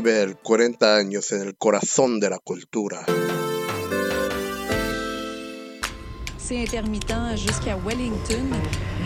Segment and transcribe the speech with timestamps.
[0.00, 0.28] 105 Montréal.
[0.30, 3.04] CIBEL, 40 años en el corazón de la cultura.
[6.38, 8.50] C'est intermittent jusqu'à Wellington.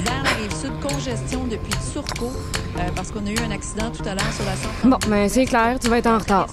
[0.05, 2.33] Vers la rive sud, congestion depuis Turcot,
[2.79, 4.91] euh, parce qu'on a eu un accident tout à l'heure sur la 132.
[4.91, 6.48] Bon, ben c'est clair, tu vas être en retard.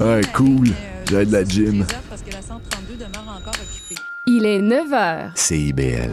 [0.00, 0.68] Ouais, cool.
[1.08, 1.86] J'ai de la gym.
[2.08, 4.00] Parce que la 132 demeure encore occupée.
[4.26, 5.30] Il est 9 h.
[5.36, 6.10] CIBL.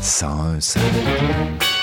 [0.00, 1.77] 101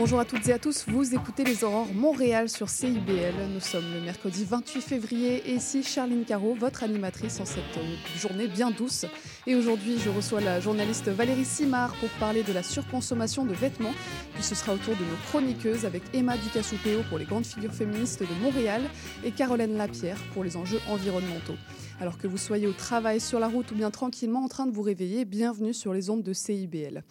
[0.00, 3.34] Bonjour à toutes et à tous, vous écoutez les Aurores Montréal sur CIBL.
[3.52, 8.18] Nous sommes le mercredi 28 février et ici Charline Caro, votre animatrice en cette euh,
[8.18, 9.04] journée bien douce.
[9.46, 13.92] Et aujourd'hui, je reçois la journaliste Valérie Simard pour parler de la surconsommation de vêtements.
[14.32, 17.74] Puis ce sera au tour de nos chroniqueuses avec Emma Ducassou-Péo pour les grandes figures
[17.74, 18.80] féministes de Montréal
[19.22, 21.56] et Caroline Lapierre pour les enjeux environnementaux.
[22.00, 24.72] Alors que vous soyez au travail, sur la route ou bien tranquillement en train de
[24.72, 27.02] vous réveiller, bienvenue sur les ondes de CIBL.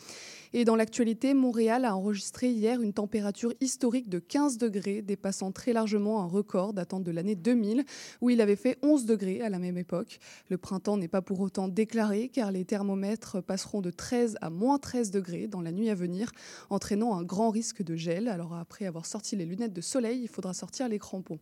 [0.51, 5.73] Et dans l'actualité, Montréal a enregistré hier une température historique de 15 degrés, dépassant très
[5.73, 7.85] largement un record datant de l'année 2000,
[8.21, 10.19] où il avait fait 11 degrés à la même époque.
[10.49, 14.79] Le printemps n'est pas pour autant déclaré, car les thermomètres passeront de 13 à moins
[14.79, 16.31] 13 degrés dans la nuit à venir,
[16.71, 18.27] entraînant un grand risque de gel.
[18.27, 21.39] Alors après avoir sorti les lunettes de soleil, il faudra sortir les crampons.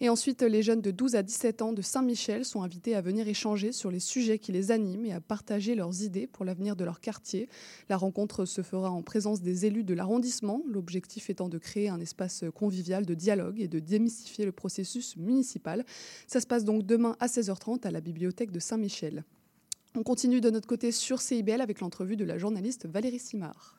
[0.00, 3.26] Et ensuite, les jeunes de 12 à 17 ans de Saint-Michel sont invités à venir
[3.28, 6.84] échanger sur les sujets qui les animent et à partager leurs idées pour l'avenir de
[6.84, 7.48] leur quartier.
[7.88, 12.00] La rencontre se fera en présence des élus de l'arrondissement, l'objectif étant de créer un
[12.00, 15.84] espace convivial de dialogue et de démystifier le processus municipal.
[16.26, 19.24] Ça se passe donc demain à 16h30 à la bibliothèque de Saint-Michel.
[19.94, 23.78] On continue de notre côté sur CIBL avec l'entrevue de la journaliste Valérie Simard.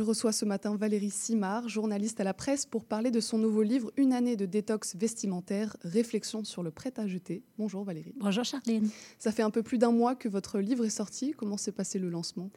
[0.00, 3.62] Je reçois ce matin Valérie Simard, journaliste à la presse, pour parler de son nouveau
[3.62, 7.42] livre Une année de détox vestimentaire, réflexion sur le prêt à jeter.
[7.58, 8.14] Bonjour Valérie.
[8.16, 8.88] Bonjour Charline.
[9.18, 11.34] Ça fait un peu plus d'un mois que votre livre est sorti.
[11.36, 12.48] Comment s'est passé le lancement?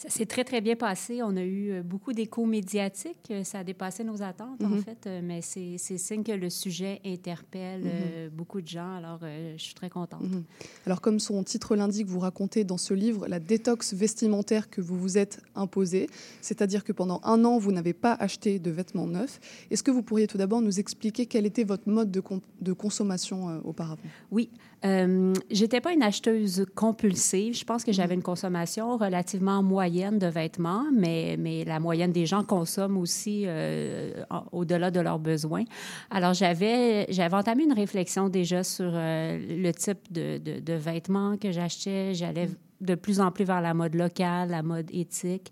[0.00, 1.24] Ça s'est très, très bien passé.
[1.24, 3.18] On a eu euh, beaucoup d'échos médiatiques.
[3.32, 4.82] Euh, Ça a dépassé nos attentes, en Mhm.
[4.84, 5.06] fait.
[5.08, 8.94] Euh, Mais c'est signe que le sujet interpelle euh, beaucoup de gens.
[8.94, 10.22] Alors, je suis très contente.
[10.22, 10.44] Mhm.
[10.86, 14.96] Alors, comme son titre l'indique, vous racontez dans ce livre la détox vestimentaire que vous
[14.96, 16.06] vous êtes imposée,
[16.42, 19.40] c'est-à-dire que pendant un an, vous n'avez pas acheté de vêtements neufs.
[19.72, 22.72] Est-ce que vous pourriez tout d'abord nous expliquer quel était votre mode de, con- de
[22.72, 23.98] consommation euh, auparavant?
[24.30, 24.48] Oui.
[24.84, 27.54] Euh, J'étais pas une acheteuse compulsive.
[27.56, 32.26] Je pense que j'avais une consommation relativement moyenne de vêtements, mais, mais la moyenne des
[32.26, 34.12] gens consomment aussi euh,
[34.52, 35.64] au-delà de leurs besoins.
[36.10, 41.50] Alors, j'avais entamé une réflexion déjà sur euh, le type de, de- de vêtements que
[41.50, 42.14] j'achetais.
[42.14, 42.48] J'allais
[42.80, 45.50] de plus en plus vers la mode locale, la mode éthique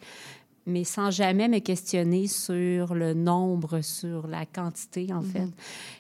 [0.69, 5.47] mais sans jamais me questionner sur le nombre, sur la quantité, en fait.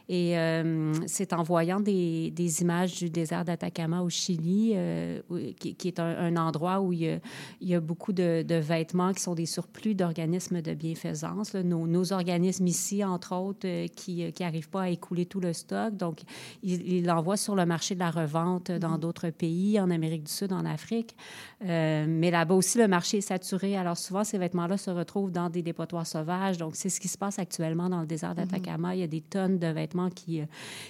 [0.08, 5.20] Et euh, c'est en voyant des, des images du désert d'Atacama au Chili, euh,
[5.58, 7.18] qui, qui est un, un endroit où il y a,
[7.60, 11.54] il y a beaucoup de, de vêtements qui sont des surplus d'organismes de bienfaisance.
[11.54, 11.64] là.
[11.64, 15.96] Nos, nos organismes ici, entre autres, euh, qui n'arrivent pas à écouler tout le stock.
[15.96, 16.20] Donc,
[16.62, 20.52] ils l'envoient sur le marché de la revente dans d'autres pays, en Amérique du Sud,
[20.52, 21.16] en Afrique.
[21.64, 23.76] Euh, mais là-bas aussi, le marché est saturé.
[23.76, 26.58] Alors, souvent, ces vêtements-là se retrouvent dans des dépotoirs sauvages.
[26.58, 28.94] Donc, c'est ce qui se passe actuellement dans le désert d'Atacama.
[28.94, 30.46] Il y a des tonnes de vêtements qui, euh,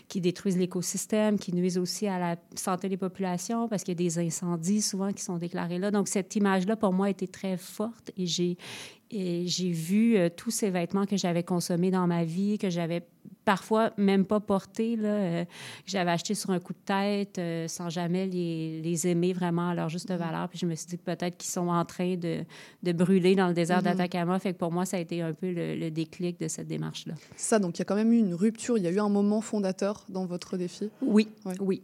[0.09, 4.05] qui détruisent l'écosystème, qui nuisent aussi à la santé des populations parce qu'il y a
[4.05, 5.91] des incendies souvent qui sont déclarés là.
[5.91, 8.57] Donc, cette image-là, pour moi, était très forte et j'ai
[9.11, 13.07] et j'ai vu euh, tous ces vêtements que j'avais consommés dans ma vie, que j'avais
[13.47, 15.51] parfois même pas portés, là, euh, que
[15.91, 19.75] j'avais achetés sur un coup de tête euh, sans jamais les, les aimer vraiment à
[19.75, 20.49] leur juste valeur.
[20.51, 22.41] Puis je me suis dit que peut-être qu'ils sont en train de,
[22.83, 24.39] de brûler dans le désert d'Atacama.
[24.41, 27.15] Fait que pour moi, ça a été un peu le, le déclic de cette démarche-là.
[27.37, 29.09] Ça, donc il y a quand même eu une rupture, il y a eu un
[29.09, 30.91] moment fondateur dans votre défi?
[31.01, 31.55] Oui, Ouais.
[31.61, 31.83] oui.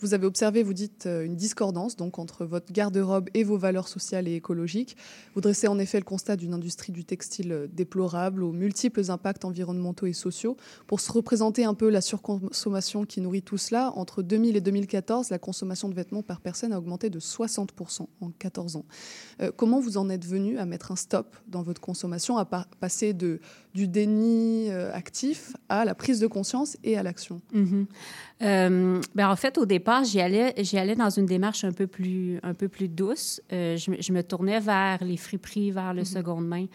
[0.00, 3.88] Vous avez observé, vous dites, euh, une discordance donc entre votre garde-robe et vos valeurs
[3.88, 4.96] sociales et écologiques.
[5.34, 9.44] Vous dressez en effet le constat d'une industrie du textile euh, déplorable, aux multiples impacts
[9.44, 10.56] environnementaux et sociaux.
[10.86, 15.30] Pour se représenter un peu la surconsommation qui nourrit tout cela, entre 2000 et 2014,
[15.30, 18.84] la consommation de vêtements par personne a augmenté de 60% en 14 ans.
[19.40, 22.66] Euh, comment vous en êtes venu à mettre un stop dans votre consommation, à pa-
[22.80, 23.40] passer de,
[23.76, 27.86] du déni euh, actif à la prise de conscience et à l'action Mhm.
[28.42, 31.86] Euh, ben, en fait, au départ, j'y allais, j'y allais dans une démarche un peu
[31.86, 33.40] plus, un peu plus douce.
[33.50, 36.66] Euh, je, me- je me tournais vers les friperies, vers le seconde main.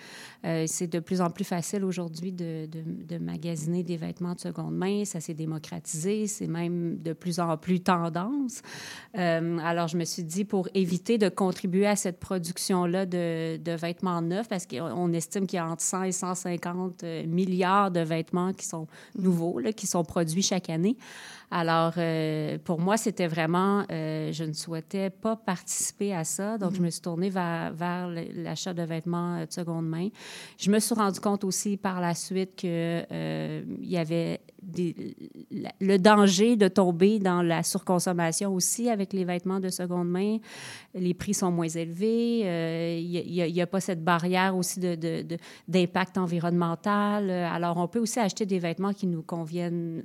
[0.43, 4.39] Euh, c'est de plus en plus facile aujourd'hui de, de, de magasiner des vêtements de
[4.39, 5.05] seconde main.
[5.05, 6.25] Ça s'est démocratisé.
[6.25, 8.61] C'est même de plus en plus tendance.
[9.13, 14.21] Alors, je me suis dit, pour éviter de contribuer à cette production-là de, de vêtements
[14.23, 16.90] neufs, parce qu'on on estime qu'il y a entre 100 et 150 euh,
[17.27, 20.97] milliards de vêtements qui sont nouveaux, qui sont produits chaque année.
[21.53, 26.57] Alors, euh, pour moi, c'était vraiment, euh, je ne souhaitais pas participer à ça.
[26.57, 27.73] Donc, je me suis tournée vers,
[28.35, 30.07] l'achat de vêtements euh, de seconde main.
[30.57, 32.69] Je me suis rendu compte aussi par la suite qu'il
[33.81, 35.15] y avait des-
[35.51, 40.37] la- le danger de tomber dans la surconsommation aussi avec les vêtements de seconde main.
[40.93, 42.43] Les prix sont moins élevés.
[42.45, 45.37] euh, Il n'y a, pas cette barrière aussi de- de- de-
[45.67, 47.29] d'impact environnemental.
[47.29, 50.03] Alors, on peut aussi acheter des vêtements qui nous conviennent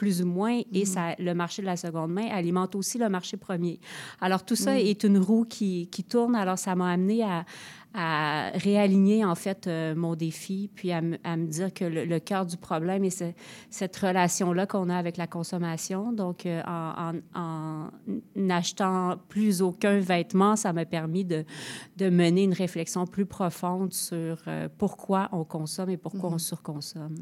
[0.00, 3.36] plus ou moins, et ça, le marché de la seconde main alimente aussi le marché
[3.36, 3.78] premier.
[4.22, 6.34] Alors, tout ça est une roue qui, qui tourne.
[6.34, 7.44] Alors, ça m'a amené à,
[7.92, 12.04] à réaligner, en fait, euh, mon défi, puis à, me- à me dire que le,
[12.04, 13.32] le cœur du problème est ce-
[13.68, 16.12] cette relation-là qu'on a avec la consommation.
[16.12, 17.90] Donc, euh, en, en- en
[18.36, 21.44] n'achetant plus aucun vêtement, ça m'a permis de,
[21.96, 27.16] de mener une réflexion plus profonde sur euh, pourquoi on consomme et pourquoi on surconsomme.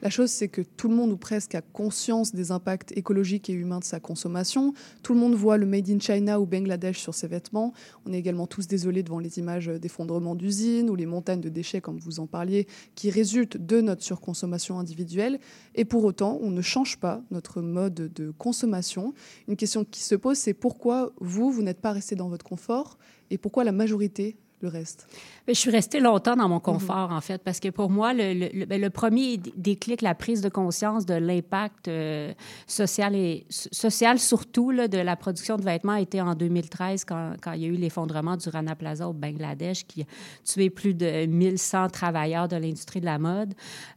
[0.00, 3.52] La chose, c'est que tout le monde ou presque a conscience des impacts écologiques et
[3.52, 4.72] humains de sa consommation.
[5.02, 7.74] Tout le monde voit le Made in China ou Bangladesh sur ses vêtements.
[8.06, 11.80] On est également tous désolés devant les images d'effondrement d'usines ou les montagnes de déchets,
[11.80, 15.38] comme vous en parliez, qui résultent de notre surconsommation individuelle.
[15.74, 19.14] Et pour autant, on ne change pas notre mode de consommation.
[19.48, 22.98] Une question qui se pose, c'est pourquoi vous, vous n'êtes pas resté dans votre confort
[23.30, 25.06] et pourquoi la majorité le reste?
[25.46, 28.64] Mais Je suis restée longtemps dans mon confort, en fait, parce que pour moi, le,
[28.64, 32.32] ben, le premier déclic, la prise de conscience de l'impact euh,
[32.66, 37.04] social et so- social surtout là, de la production de vêtements a été en 2013
[37.04, 40.04] quand, quand il y a eu l'effondrement du Rana Plaza au Bangladesh qui a
[40.44, 43.52] tué plus de 1100 travailleurs de l'industrie de la mode.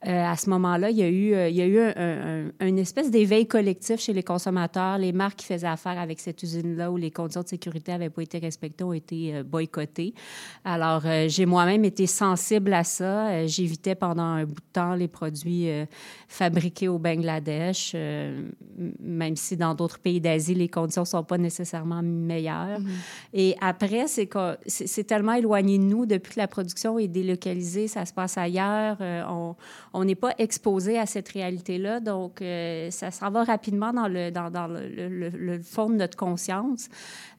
[0.05, 2.51] Euh, à ce moment-là, il y a eu, euh, il y a eu un- un-
[2.59, 4.97] un- une espèce d'éveil collectif chez les consommateurs.
[4.97, 8.21] Les marques qui faisaient affaire avec cette usine-là où les conditions de sécurité n'avaient pas
[8.23, 10.13] été respectées ont été boycottées.
[10.69, 13.29] Alors, euh, j'ai moi-même été sensible à ça.
[13.29, 15.85] Euh, J'évitais pendant un bout de temps les produits euh,
[16.27, 17.95] fabriqués au Bangladesh,
[18.99, 22.79] même si dans d'autres pays d'Asie, les conditions ne sont pas nécessairement meilleures.
[23.33, 28.11] Et après, c'est tellement éloigné de nous depuis que la production est délocalisée, ça se
[28.11, 28.97] passe ailleurs.
[29.93, 32.43] on n'est pas exposé à cette réalité-là, donc
[32.89, 36.17] ça s'en va rapidement dans le, dans, dans le, le- le- le fond de notre
[36.17, 36.89] conscience.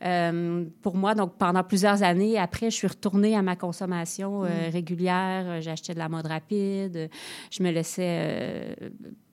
[0.01, 5.45] Pour moi, donc pendant plusieurs années, après, je suis retournée à ma consommation euh, régulière.
[5.47, 7.11] Euh, J'achetais de la mode rapide.
[7.51, 8.75] Je me laissais euh,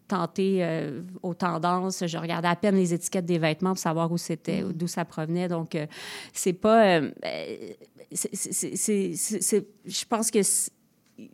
[0.08, 2.06] tenter euh, aux tendances.
[2.06, 5.48] Je regardais à peine les étiquettes des vêtements pour savoir où c'était, d'où ça provenait.
[5.48, 5.86] Donc, euh,
[6.34, 7.00] c'est pas.
[7.00, 7.56] euh, euh,
[8.12, 10.72] c'est- c'est- je pense que c'est-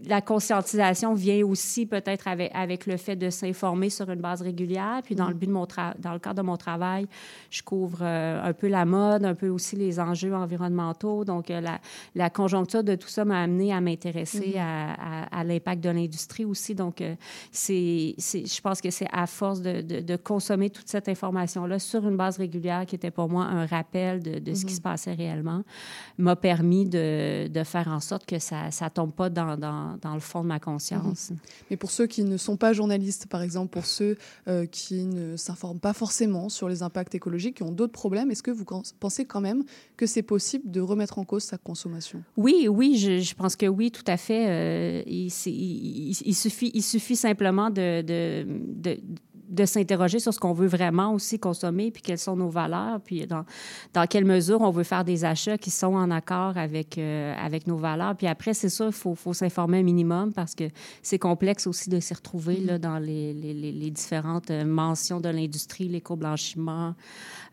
[0.06, 5.02] la conscientisation vient aussi peut-être avec, avec le fait de s'informer sur une base régulière.
[5.04, 5.66] Puis dans le but de mon
[5.98, 7.08] dans le cadre de mon travail,
[7.50, 11.26] je couvre euh, un peu la mode, un peu aussi les enjeux environnementaux.
[11.26, 11.80] Donc euh, la,
[12.14, 16.46] la conjoncture de tout ça m'a amené à m'intéresser à, à- à l'impact de l'industrie
[16.46, 16.76] aussi.
[16.76, 17.16] Donc euh,
[17.52, 22.08] c'est, je pense que c'est à force de, de- de consommer toute cette information-là sur
[22.08, 25.14] une base régulière qui était pour moi un rappel de, de ce qui se passait
[25.14, 25.64] réellement,
[26.20, 29.71] m'a permis de, faire en sorte que ça ne tombe pas dans, dans,
[30.02, 31.32] dans le fond de ma conscience.
[31.70, 35.36] Mais pour ceux qui ne sont pas journalistes, par exemple, pour ceux euh, qui ne
[35.38, 38.66] s'informent pas forcément sur les impacts écologiques, qui ont d'autres problèmes, est-ce que vous
[39.00, 39.64] pensez quand même
[39.98, 42.24] que c'est possible de remettre en cause sa consommation?
[42.38, 44.48] Oui, oui, je, je pense que oui, tout à fait.
[44.50, 49.00] Euh, il, c'est- il- il- il suffit, il suffit simplement de, de, de, de
[49.66, 53.46] s'interroger sur ce qu'on veut vraiment aussi consommer, puis quelles sont nos valeurs, puis dans,
[53.94, 57.68] dans quelle mesure on veut faire des achats qui sont en accord avec, euh, avec
[57.68, 58.16] nos valeurs.
[58.16, 60.66] Puis après, c'est sûr, il faut, faut s'informer un minimum parce que
[61.02, 65.28] c'est complexe aussi de s'y retrouver là, dans les, les, les- différentes euh, mentions de
[65.30, 66.96] l'industrie, l'éco-blanchiment.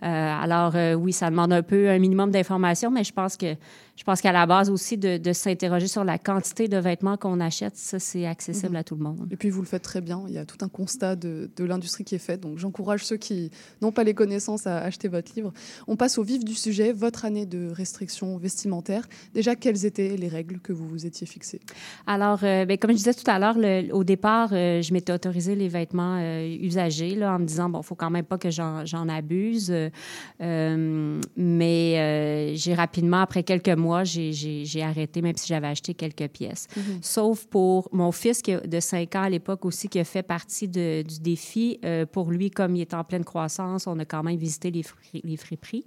[0.02, 3.54] Euh, alors, euh, oui, ça demande un peu un minimum d'informations, mais je pense que
[3.96, 7.40] je pense qu'à la base aussi de, de s'interroger sur la quantité de vêtements qu'on
[7.40, 9.26] achète, ça, c'est accessible à tout le monde.
[9.32, 11.64] Et puis vous le faites très bien, il y a tout un constat de, de
[11.64, 13.50] l'industrie qui est fait, donc j'encourage ceux qui
[13.82, 15.52] n'ont pas les connaissances à acheter votre livre.
[15.86, 19.06] On passe au vif du sujet, votre année de restrictions vestimentaires.
[19.34, 21.60] Déjà, quelles étaient les règles que vous vous étiez fixées?
[22.06, 23.56] Alors, euh, ben, comme je disais tout à l'heure,
[23.92, 27.80] au départ, euh, je m'étais autorisé les vêtements euh, usagés là, en me disant, bon,
[27.80, 29.72] il faut quand même pas que j'en abuse.
[30.40, 34.28] Euh, mais euh, j'ai rapidement, après quelques mois, j'ai-
[34.82, 36.66] arrêté, même si j'avais acheté quelques pièces.
[37.02, 40.22] Sauf pour mon fils qui a- de 5 ans à l'époque aussi, qui a fait
[40.22, 41.77] partie de- du défi.
[41.84, 44.82] Euh, pour lui, comme il est en pleine croissance, on a quand même visité les,
[44.82, 45.84] fri- les friperies.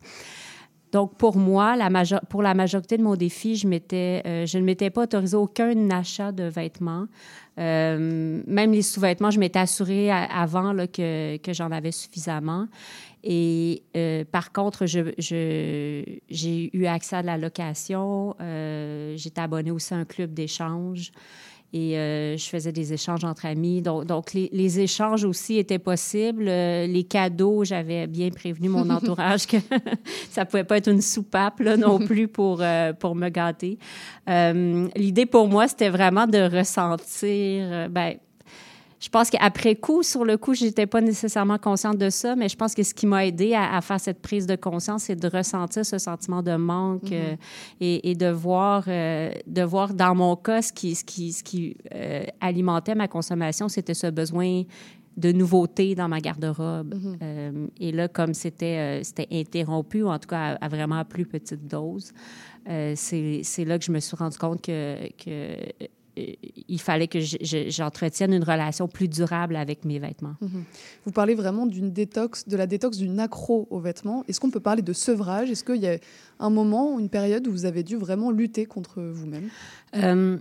[0.92, 1.78] Donc, pour moi,
[2.30, 6.44] pour la majorité de mon défi, je, euh, ne m'étais pas autorisé aucun achat de
[6.44, 7.06] vêtements.
[7.58, 12.68] Euh, même les sous-vêtements, je m'étais assurée avant que, j'en avais suffisamment.
[13.24, 13.84] Et
[14.34, 18.36] par contre, j'ai eu accès à la location.
[19.16, 21.14] J'étais abonnée aussi à un club d'échange.
[21.74, 23.82] Et euh, je faisais des échanges entre amis.
[23.82, 26.48] Donc, donc les, les échanges aussi étaient possibles.
[26.48, 29.58] Euh, les cadeaux, j'avais bien prévenu mon entourage que
[30.30, 33.78] ça pouvait pas être une soupape là, non plus pour, euh, pour me gâter.
[34.30, 37.68] Euh, L'idée pour moi, c'était vraiment de ressentir...
[37.72, 38.16] euh, ben,
[39.02, 42.56] je pense qu'après coup, sur le coup, j'étais pas nécessairement consciente de ça, mais je
[42.56, 45.28] pense que ce qui m'a aidé à, à faire cette prise de conscience, c'est de
[45.28, 47.36] ressentir ce sentiment de manque euh,
[47.80, 51.44] et, et de voir, euh, de voir dans mon cas ce qui, ce qui, ce
[51.44, 54.64] qui euh, alimentait ma consommation, c'était ce besoin
[55.18, 56.94] de nouveauté dans ma garde-robe.
[57.22, 61.26] Euh, et là, comme c'était euh, interrompu, ou en tout cas à, à vraiment plus
[61.26, 62.14] petite dose,
[62.70, 65.56] euh, c'est là que je me suis rendu compte que, que
[66.18, 70.36] il fallait que je- je- j'entretienne une relation plus durable avec mes vêtements.
[71.06, 74.24] Vous parlez vraiment d'une détox, de la détox d'une accro aux vêtements.
[74.28, 75.50] Est-ce qu'on peut parler de sevrage?
[75.50, 75.98] Est-ce qu'il y a
[76.40, 79.50] un moment, une période où vous avez dû vraiment lutter contre vous-même?
[79.96, 80.38] Euh,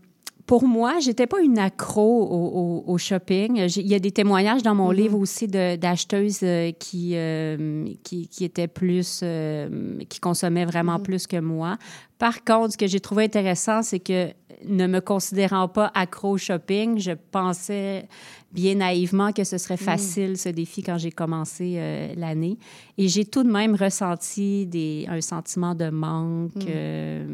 [0.47, 3.57] pour moi, j'étais pas une accro au, au- au shopping.
[3.77, 4.97] Il y a des témoignages dans mon Mhm.
[4.97, 11.03] livre aussi d'acheteuses euh, qui, euh, qui, qui étaient plus, euh, qui consommaient vraiment Mhm.
[11.05, 11.77] plus que moi.
[12.19, 14.33] Par contre, ce que j'ai trouvé intéressant, c'est que
[14.67, 18.09] ne me considérant pas accro au shopping, je pensais
[18.53, 22.59] bien naïvement que ce serait facile, ce défi, quand j'ai commencé euh, l'année.
[22.99, 26.51] Et j'ai tout de même ressenti des, un sentiment de manque.
[26.67, 27.25] euh,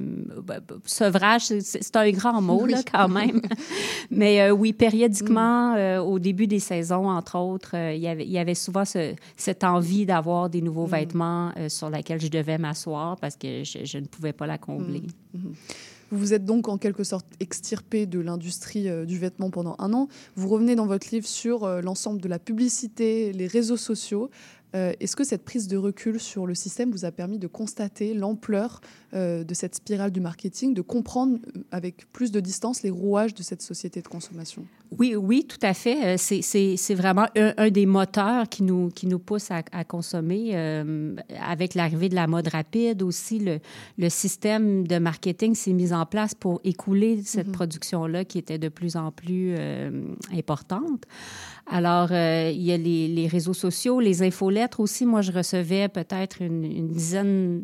[0.44, 3.40] bah, bah, sevrage, c'est- un grand mot, là, quand même.
[4.10, 8.30] Mais euh, oui, périodiquement, euh, au début des saisons, entre autres, il y avait- il
[8.32, 13.16] y avait souvent ce- cette envie d'avoir des nouveaux vêtements sur lesquels je devais m'asseoir
[13.16, 15.02] parce que je, je ne pouvais pas la combler.
[16.10, 19.92] Vous vous êtes donc en quelque sorte extirpé de l'industrie euh, du vêtement pendant un
[19.92, 20.08] an.
[20.36, 24.30] Vous revenez dans votre livre sur euh, l'ensemble de la publicité, les réseaux sociaux.
[24.76, 28.14] Euh, Est-ce que cette prise de recul sur le système vous a permis de constater
[28.14, 28.80] l'ampleur
[29.12, 31.38] de cette spirale du marketing, de comprendre
[31.70, 34.66] avec plus de distance les rouages de cette société de consommation?
[34.98, 36.14] Oui, oui, tout à fait.
[36.14, 40.50] Euh, C'est- vraiment un, un des moteurs qui nous, qui nous pousse à, à consommer.
[40.54, 41.14] euh,
[41.46, 43.58] avec l'arrivée de la mode rapide aussi, le,
[43.98, 48.68] le système de marketing s'est mis en place pour écouler cette production-là qui était de
[48.68, 49.90] plus en plus euh,
[50.32, 51.02] importante.
[51.68, 55.04] Alors, euh, il y a les, les réseaux sociaux, les infolettres aussi.
[55.04, 57.60] Moi, je recevais peut-être une, une dizaine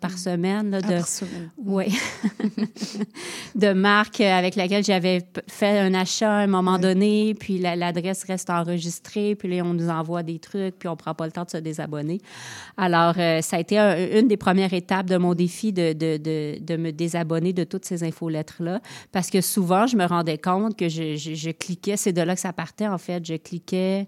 [0.00, 0.70] par semaine.
[0.70, 1.50] là, Ah, de, par semaine.
[1.64, 1.84] oui.
[3.54, 6.80] de marques avec laquelle j'avais fait un achat un moment Ouais.
[6.80, 10.96] donné, puis la- l'adresse reste enregistrée, puis là, on nous envoie des trucs, puis on
[10.96, 12.20] prend pas le temps de se désabonner.
[12.76, 16.16] Alors, euh, ça a été un- une des premières étapes de mon défi de, de,
[16.16, 18.80] de, de me désabonner de toutes ces infolettres-là,
[19.12, 22.34] parce que souvent, je me rendais compte que je, je, je cliquais, c'est de là
[22.34, 24.06] que ça partait, en fait, je cliquais...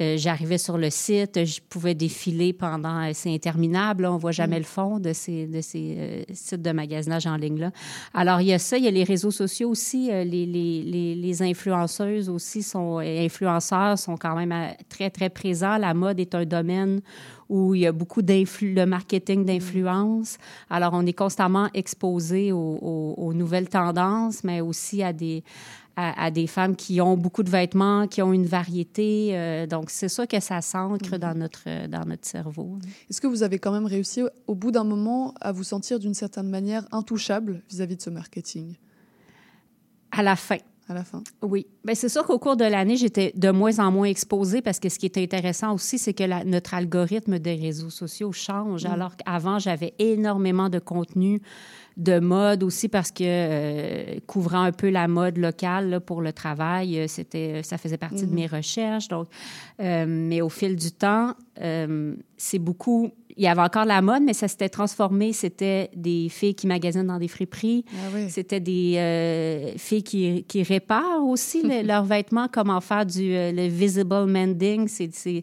[0.00, 4.32] Euh, J'arrivais sur le site, je pouvais défiler pendant, euh, c'est interminable, là, on voit
[4.32, 7.70] jamais le fond de ces, de ces euh, sites de magasinage en ligne-là.
[8.12, 10.82] Alors, il y a ça, il y a les réseaux sociaux aussi, euh, les, les,
[10.82, 14.52] les, les influenceuses aussi sont, influenceurs sont quand même
[14.88, 15.76] très, très présents.
[15.78, 17.00] La mode est un domaine
[17.48, 20.36] où il y a beaucoup le marketing d'influence.
[20.68, 25.44] Alors, on est constamment exposé aux, aux- aux nouvelles tendances, mais aussi à des,
[25.96, 29.30] à, à des femmes qui ont beaucoup de vêtements, qui ont une variété.
[29.32, 32.78] euh, donc, c'est ça que ça s'ancre dans, notre, dans notre cerveau.
[33.08, 36.14] Est-ce que vous avez quand même réussi, au bout d'un moment, à vous sentir d'une
[36.14, 38.76] certaine manière intouchable vis-à-vis de ce marketing?
[40.10, 40.58] À la fin.
[40.88, 41.22] à la fin?
[41.42, 41.66] Oui.
[41.84, 44.88] Bien, c'est sûr qu'au cours de l'année, j'étais de moins en moins exposée parce que
[44.88, 48.84] ce qui était intéressant aussi, c'est que la- notre algorithme des réseaux sociaux change.
[48.86, 51.40] Alors qu'avant, j'avais énormément de contenu
[51.96, 56.32] de mode aussi parce que euh, couvrant un peu la mode locale là, pour le
[56.32, 59.08] travail, euh, c'était, ça faisait partie de mes recherches.
[59.08, 59.28] Donc,
[59.80, 63.12] euh, mais au fil du temps, euh, c'est beaucoup.
[63.38, 65.32] Il y avait encore la mode, mais ça s'était transformé.
[65.34, 67.84] C'était des filles qui magasinent dans des friperies.
[67.94, 68.30] Ah oui.
[68.30, 73.52] C'était des euh, filles qui, qui réparent aussi le- leurs vêtements, comment faire du euh,
[73.52, 75.42] le visible mending, c'est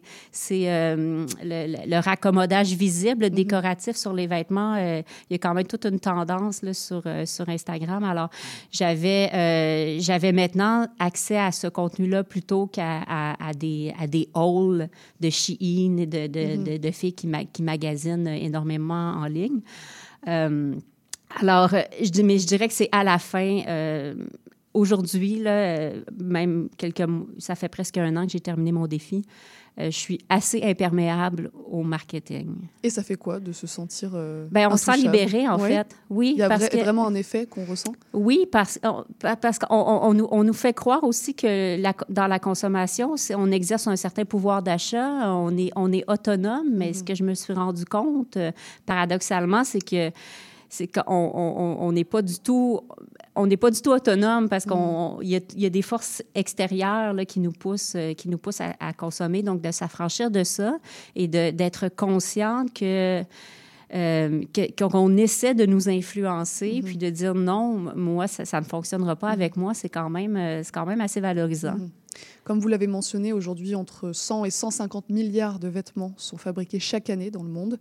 [0.52, 4.74] euh, le, le- raccommodage visible, décoratif sur les vêtements.
[4.76, 8.02] Euh, il y a quand même toute une tendance là, sur, sur Instagram.
[8.02, 8.28] Alors,
[8.72, 14.88] j'avais j'avais maintenant accès à ce contenu-là plutôt qu'à à, à des, à des hauls
[15.20, 19.60] de Shein et de, de, de, de filles qui, ma- qui magasinent énormément en ligne.
[20.28, 20.74] Euh,
[21.40, 24.14] alors, je dis, mais je dirais que c'est à la fin, euh,
[24.72, 27.04] aujourd'hui, euh, même quelques,
[27.38, 29.24] ça fait presque un an que j'ai terminé mon défi.
[29.76, 32.54] Euh, je suis assez imperméable au marketing.
[32.84, 35.88] Et ça fait quoi de se sentir euh, ben, On se sent libéré, en fait.
[36.08, 37.92] Oui, Il y a parce que, vraiment un effet qu'on ressent?
[38.12, 39.04] Oui, parce, on-
[39.40, 43.16] parce qu'on on, on nous- on nous fait croire aussi que la- dans la consommation,
[43.36, 47.24] on exerce un certain pouvoir d'achat, on est, on est autonome, mais ce que je
[47.24, 48.52] me suis rendu compte, euh,
[48.86, 50.12] paradoxalement, c'est que
[50.68, 52.80] c'est qu'on on- on- on n'est pas du tout
[53.36, 55.82] on n'est pas du tout autonome parce qu'on il y, a, il y a des
[55.82, 59.70] forces extérieures là, qui nous poussent euh, qui nous poussent à, à consommer donc de
[59.70, 60.76] s'affranchir de ça
[61.16, 63.24] et d'être consciente que
[63.94, 64.42] euh,
[64.76, 69.56] qu'on essaie de nous influencer, puis de dire non, moi, ça, ne fonctionnera pas avec
[69.56, 71.76] moi, c'est quand, même, euh, c'est quand même assez valorisant.
[72.44, 77.08] Comme vous l'avez mentionné, aujourd'hui, entre 100 et 150 milliards de vêtements sont fabriqués chaque
[77.10, 77.78] année dans le monde.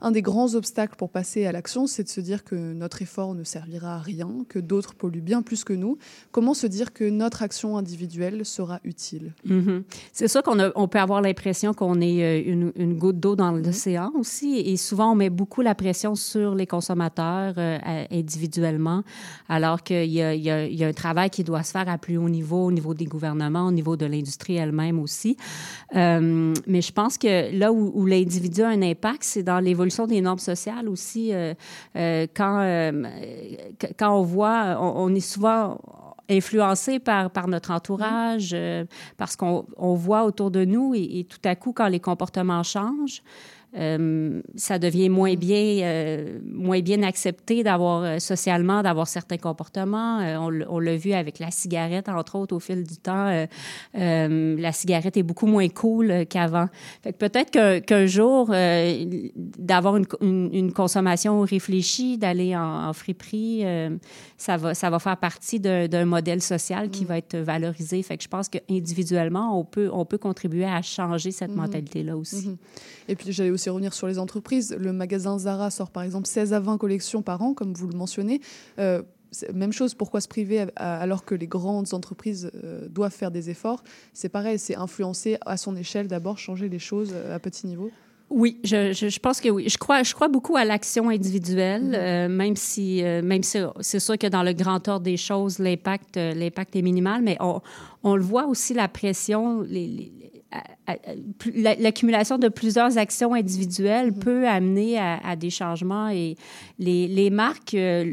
[0.00, 3.34] Un des grands obstacles pour passer à l'action, c'est de se dire que notre effort
[3.34, 5.98] ne servira à rien, que d'autres polluent bien plus que nous.
[6.30, 9.32] Comment se dire que notre action individuelle sera utile?
[9.44, 9.82] Mhm.
[10.12, 13.34] C'est sûr qu'on a- on peut avoir l'impression qu'on est euh, une, une goutte d'eau
[13.34, 14.58] dans l'océan aussi.
[14.58, 17.78] Et souvent, on met beaucoup la pression sur les consommateurs euh,
[18.12, 19.02] individuellement,
[19.48, 22.66] alors qu'il y y a un travail qui doit se faire à plus haut niveau,
[22.66, 25.36] au niveau des gouvernements, au niveau de l'industrie elle-même aussi.
[25.94, 30.20] Euh, mais je pense que là où, l'individu a un impact, c'est dans l'évolution des
[30.20, 31.32] normes sociales aussi.
[31.32, 31.54] Euh,
[31.96, 32.92] euh, quand,
[33.98, 35.78] quand on voit, on, est souvent
[36.28, 38.56] influencé par, notre entourage,
[39.16, 43.22] parce qu'on on voit autour de nous et tout à coup, quand les comportements changent,
[43.76, 50.20] euh, ça devient moins bien, euh, moins bien accepté d'avoir euh, socialement d'avoir certains comportements.
[50.20, 53.46] Euh, on, l'a vu avec la cigarette, entre autres, au fil du temps.
[53.94, 56.68] la cigarette est beaucoup moins cool qu'avant.
[57.18, 63.64] Peut-être qu'un jour, d'avoir une, une, une consommation réfléchie, d'aller en, en friperie,
[64.36, 68.02] ça, va, ça va faire partie d'un modèle social qui va être valorisé.
[68.02, 72.48] Fait que je pense qu'individuellement, on peut, on peut contribuer à changer cette mentalité-là aussi.
[72.48, 72.56] Mhm.
[73.08, 74.76] Et puis j'allais aussi revenir sur les entreprises.
[74.78, 77.96] Le magasin Zara sort par exemple 16 à 20 collections par an, comme vous le
[77.96, 78.40] mentionnez.
[78.78, 79.02] Euh,
[79.52, 83.82] même chose, pourquoi se priver alors que les grandes entreprises euh, doivent faire des efforts?
[84.12, 87.90] C'est pareil, c'est influencer à son échelle d'abord, changer les choses euh, à petit niveau.
[88.30, 89.68] Oui, je, je, je pense que oui.
[89.68, 94.00] Je crois, je crois beaucoup à l'action individuelle, euh, même si, euh, même si c'est
[94.00, 97.60] sûr que dans le grand ordre des choses, l'impact, l'impact est minimal, mais on,
[98.02, 100.30] on le voit aussi la pression, les, les-
[101.54, 106.36] l'accumulation de plusieurs actions individuelles peut amener à, à des changements et
[106.78, 108.12] les, les marques, euh,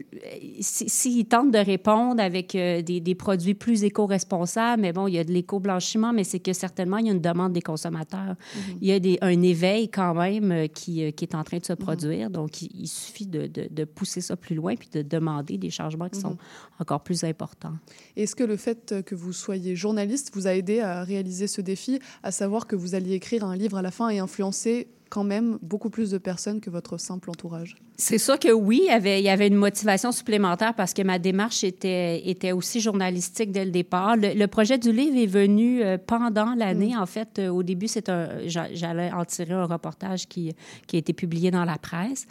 [0.60, 5.16] si- s'ils tentent de répondre avec euh, des, des produits plus éco-responsables, mais bon, il
[5.16, 8.36] y a de l'éco-blanchiment, mais c'est que certainement, il y a une demande des consommateurs.
[8.82, 11.66] Il y a des, un éveil quand même euh, qui, qui est en train de
[11.66, 12.30] se produire.
[12.30, 15.70] Donc, il, il suffit de, de- de pousser ça plus loin puis de demander des
[15.70, 16.38] changements qui sont
[16.80, 17.74] encore plus importants.
[18.16, 22.00] Est-ce que le fait que vous soyez journaliste vous a aidé à réaliser ce défi,
[22.24, 25.60] à savoir que vous alliez écrire un livre à la fin et influencer quand même
[25.62, 29.20] beaucoup plus de personnes que votre simple entourage C'est sûr que oui, il y, avait,
[29.20, 33.66] il y avait une motivation supplémentaire parce que ma démarche était, était aussi journalistique dès
[33.66, 34.16] le départ.
[34.16, 36.96] Le, le projet du livre est venu euh, pendant l'année.
[36.98, 38.10] En fait, euh, au début, c'est
[38.48, 40.56] j'allais en tirer un reportage qui,
[40.88, 42.26] qui a été publié dans la presse.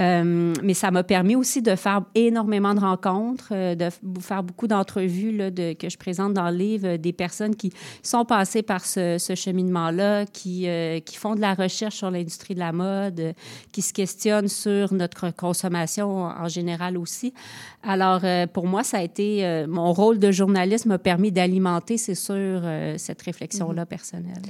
[0.00, 3.88] Euh, mais ça m'a permis aussi de faire énormément de rencontres, de
[4.20, 8.24] faire beaucoup d'entrevues là, de, que je présente dans le livre, des personnes qui sont
[8.24, 12.60] passées par ce, ce cheminement-là, qui, euh, qui font de la recherche sur l'industrie de
[12.60, 13.32] la mode, euh,
[13.72, 17.34] qui se questionnent sur notre consommation en général aussi.
[17.82, 19.44] Alors, euh, pour moi, ça a été...
[19.44, 22.62] euh, mon rôle de journaliste m'a permis d'alimenter, c'est sûr,
[22.96, 24.42] cette réflexion-là personnelle.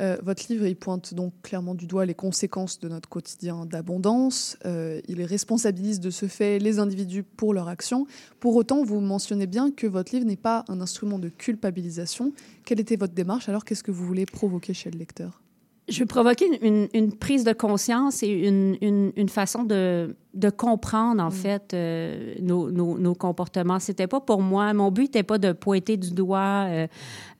[0.00, 4.56] Euh, votre livre, il pointe donc clairement du doigt les conséquences de notre quotidien d'abondance.
[4.64, 8.06] Euh, il responsabilise de ce fait les individus pour leur action.
[8.38, 12.32] Pour autant, vous mentionnez bien que votre livre n'est pas un instrument de culpabilisation.
[12.64, 13.48] Quelle était votre démarche?
[13.48, 15.40] Alors, qu'est-ce que vous voulez provoquer chez le lecteur?
[15.88, 20.50] Je veux provoquer une, une- prise de conscience et une, une- une façon de, de
[20.50, 23.78] comprendre, en fait, euh, nos, nos- nos comportements.
[23.80, 26.86] C'était pas pour moi, mon but n'était pas de pointer du doigt euh,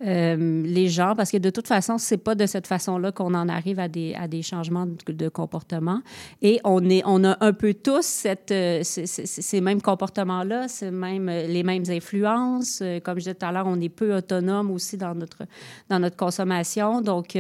[0.07, 3.49] euh, les gens, parce que de toute façon, c'est pas de cette façon-là qu'on en
[3.49, 6.01] arrive à des, à des changements de, de comportement.
[6.41, 11.63] Et on, est, on a un peu tous cette, ces, mêmes comportements-là, ces mêmes, les
[11.63, 12.83] mêmes influences.
[13.05, 15.43] Comme je disais tout à l'heure, on est peu autonome aussi dans notre,
[15.91, 17.03] dans notre consommation.
[17.03, 17.37] Donc,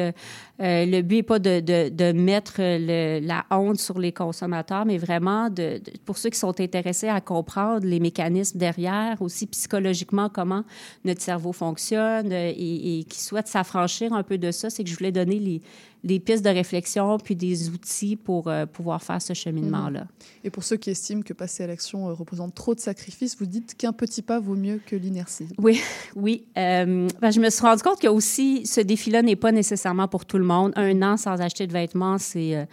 [0.58, 4.98] le but n'est pas de, de, de mettre le- la honte sur les consommateurs, mais
[4.98, 10.29] vraiment vraiment, de, pour ceux qui sont intéressés à comprendre les mécanismes derrière, aussi psychologiquement
[10.29, 10.64] comment
[11.05, 14.96] notre cerveau fonctionne et, et qui souhaitent s'affranchir un peu de ça, c'est que je
[14.96, 15.61] voulais donner
[16.05, 20.03] les, pistes de réflexion puis des outils pour euh, pouvoir faire ce cheminement-là.
[20.03, 20.09] Mhm.
[20.44, 23.46] Et pour ceux qui estiment que passer à l'action euh, représente trop de sacrifices, vous
[23.46, 25.48] dites qu'un petit pas vaut mieux que l'inertie.
[25.59, 25.81] Oui,
[26.16, 26.44] oui.
[26.57, 30.24] Euh, ben, je me suis rendu compte que aussi ce défi-là n'est pas nécessairement pour
[30.24, 30.72] tout le monde.
[30.77, 32.66] Un an sans acheter de vêtements, c'est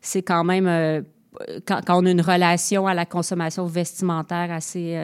[0.00, 1.04] c'est quand même
[1.66, 4.96] quand, on a une relation à la consommation vestimentaire assez,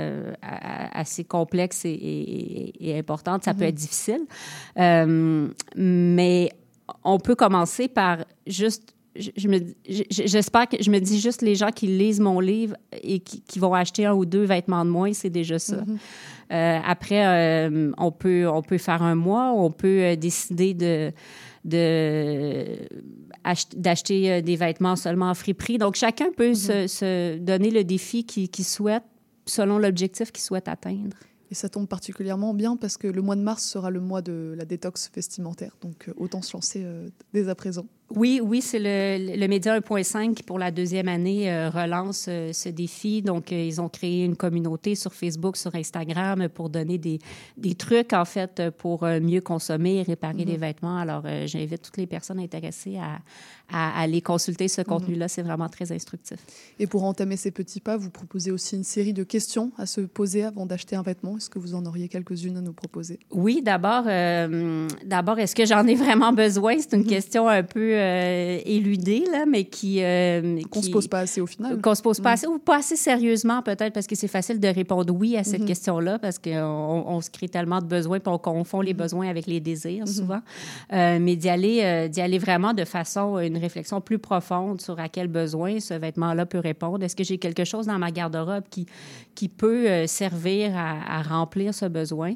[0.42, 3.68] assez complexe et, importante, ça peut mhm.
[3.68, 4.20] être difficile.
[5.76, 6.50] mais
[7.04, 12.20] on peut commencer par juste j'espère que je me dis juste les gens qui lisent
[12.20, 15.76] mon livre et qui, vont acheter un ou deux vêtements de moins, c'est déjà ça.
[15.76, 15.98] Mm-hmm.
[16.52, 21.12] Euh, après, euh, on, peut, on peut faire un mois, on peut euh, décider de
[23.76, 25.78] d'acheter des vêtements seulement en friperie.
[25.78, 26.88] Donc, chacun peut mm-hmm.
[26.88, 29.04] se, donner le défi qu'il souhaite
[29.46, 31.16] selon l'objectif qu'il souhaite atteindre.
[31.50, 34.54] Et ça tombe particulièrement bien parce que le mois de mars sera le mois de
[34.58, 35.76] la détox vestimentaire.
[35.80, 36.84] Donc autant se lancer
[37.32, 37.86] dès à présent.
[38.14, 42.52] Oui, oui, c'est le, le, Média 1.5 qui, pour la deuxième année, euh, relance euh,
[42.52, 43.20] ce défi.
[43.20, 47.18] Donc, euh, ils ont créé une communauté sur Facebook, sur Instagram pour donner des,
[47.56, 50.60] des trucs, en fait, pour mieux consommer et réparer les mhm.
[50.60, 50.96] vêtements.
[50.96, 53.18] Alors, j'invite toutes les personnes intéressées à,
[53.72, 54.86] à, aller consulter ce mhm.
[54.86, 55.26] contenu-là.
[55.26, 56.38] C'est vraiment très instructif.
[56.78, 60.00] Et pour entamer ces petits pas, vous proposez aussi une série de questions à se
[60.00, 61.38] poser avant d'acheter un vêtement.
[61.38, 63.18] Est-ce que vous en auriez quelques-unes à nous proposer?
[63.32, 66.76] Oui, d'abord, d'abord est-ce que j'en ai vraiment besoin?
[66.78, 67.08] C'est une mhm.
[67.08, 70.02] question un peu euh, là, mais qui...
[70.02, 71.80] Euh, qu'on ne se pose pas assez au final.
[71.80, 72.32] Qu'on se pose pas mm.
[72.32, 75.62] assez, ou pas assez sérieusement peut-être, parce que c'est facile de répondre oui à cette
[75.62, 75.66] mm-hmm.
[75.66, 78.96] question-là, parce qu'on on se crée tellement de besoins, puis on confond les mm-hmm.
[78.96, 80.16] besoins avec les désirs mm-hmm.
[80.16, 80.40] souvent.
[80.92, 85.08] Euh, mais d'y aller, d'y aller vraiment de façon, une réflexion plus profonde sur à
[85.08, 87.04] quel besoin ce vêtement-là peut répondre.
[87.04, 88.86] Est-ce que j'ai quelque chose dans ma garde-robe qui,
[89.34, 92.34] qui peut servir à, à remplir ce besoin?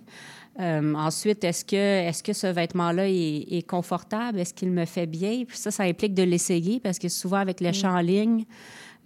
[0.61, 4.38] Euh, ensuite, est-ce que, est que ce vêtement-là est, confortable?
[4.40, 5.44] Est-ce qu'il me fait bien?
[5.46, 8.44] Puis ça, ça implique de l'essayer parce que souvent, avec le champ en ligne,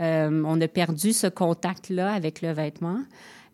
[0.01, 2.99] euh, on a perdu ce contact-là avec le vêtement.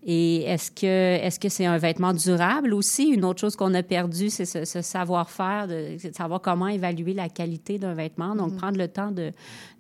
[0.03, 3.09] Et est-ce que est-ce que c'est un vêtement durable aussi?
[3.09, 7.79] Une autre chose qu'on a perdu, c'est ce, savoir-faire, de, savoir comment évaluer la qualité
[7.79, 8.35] d'un vêtement.
[8.35, 8.57] Donc, mm-hmm.
[8.57, 9.31] prendre le temps de,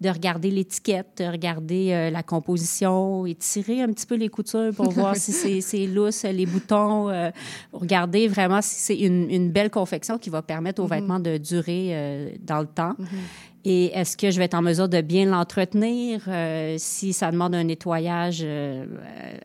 [0.02, 4.74] de regarder l'étiquette, de regarder euh, la composition, et tirer un petit peu les coutures
[4.74, 7.30] pour voir si c'est lousse, les boutons, euh,
[7.72, 10.90] regarder vraiment si c'est une, une, belle confection qui va permettre au mm-hmm.
[10.90, 12.94] vêtement de durer euh, dans le temps.
[13.00, 13.49] Mm-hmm.
[13.64, 16.22] Et est-ce que je vais être en mesure de bien l'entretenir?
[16.28, 18.86] Euh, si ça demande un nettoyage euh,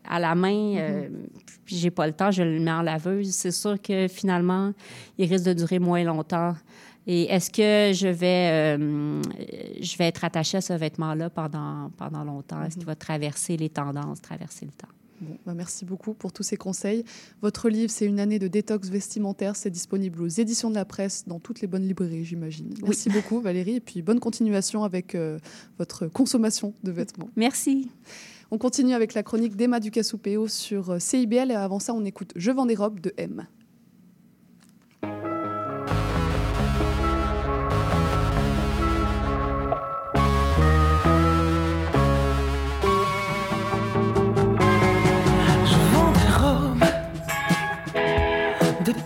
[0.08, 1.10] à la main, euh, mm-hmm.
[1.66, 4.72] puis j'ai pas le temps, je le mets en laveuse, c'est sûr que finalement,
[5.18, 6.54] il risque de durer moins longtemps.
[7.06, 8.76] Et est-ce que je vais,
[9.80, 12.62] je vais être attachée à ce vêtement-là pendant, pendant longtemps?
[12.62, 12.86] Est-ce qu'il mm-hmm.
[12.86, 14.88] va traverser les tendances, traverser le temps?
[15.44, 17.04] Bah, merci beaucoup pour tous ces conseils.
[17.42, 19.56] Votre livre, c'est une année de détox vestimentaire.
[19.56, 22.72] C'est disponible aux éditions de la presse dans toutes les bonnes librairies, j'imagine.
[22.82, 23.76] Merci beaucoup, Valérie.
[23.76, 25.38] Et puis, bonne continuation avec euh,
[25.78, 27.30] votre consommation de vêtements.
[27.36, 27.90] Merci.
[28.50, 31.50] On continue avec la chronique d'Emma Ducasoupéo sur euh, CIBL.
[31.50, 33.46] Et avant ça, on écoute Je vends des robes de M.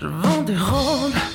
[0.00, 1.29] je vends des robes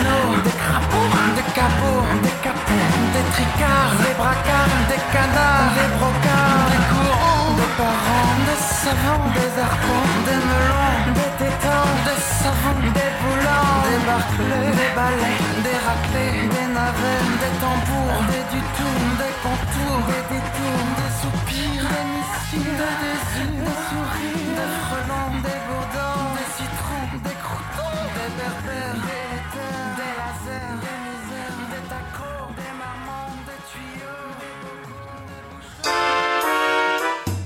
[0.00, 6.82] des crapauds, des capots, des capots, des tricards, des bracards, des canards, des brocards, des
[6.90, 13.76] courants, des parents, des savants, des arpents, des melons, des tétans, des savons, des boulons,
[13.86, 20.24] des barclés, des balais, des raclés, des navets, des tambours, des dutours, des contours, des
[20.32, 26.29] détours, des soupirs, des missiles, des désirs, des sourires, des frelons, des bourdons,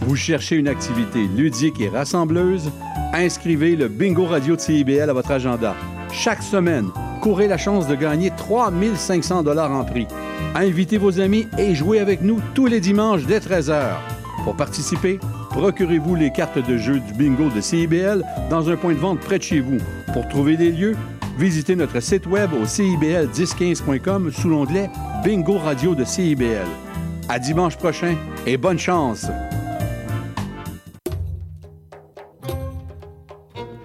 [0.06, 2.70] Vous cherchez une activité ludique et rassembleuse?
[3.12, 5.74] Inscrivez le Bingo Radio de CIBL à votre agenda.
[6.12, 10.06] Chaque semaine, courez la chance de gagner 3500 dollars en prix.
[10.54, 13.94] Invitez vos amis et jouez avec nous tous les dimanches dès 13h.
[14.44, 15.18] Pour participer,
[15.54, 19.38] procurez-vous les cartes de jeu du bingo de CIBL dans un point de vente près
[19.38, 19.78] de chez vous.
[20.12, 20.96] Pour trouver des lieux,
[21.38, 24.90] visitez notre site web au cibl1015.com sous l'onglet
[25.22, 26.66] Bingo Radio de CIBL.
[27.28, 29.28] À dimanche prochain et bonne chance!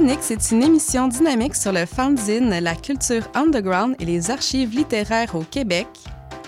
[0.00, 5.34] Tonic, c'est une émission dynamique sur le fanzine, la culture underground et les archives littéraires
[5.34, 5.88] au Québec.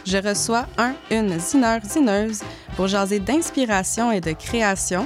[0.06, 2.40] Je reçois un, une zineur, zineuse
[2.76, 5.04] pour jaser d'inspiration et de création.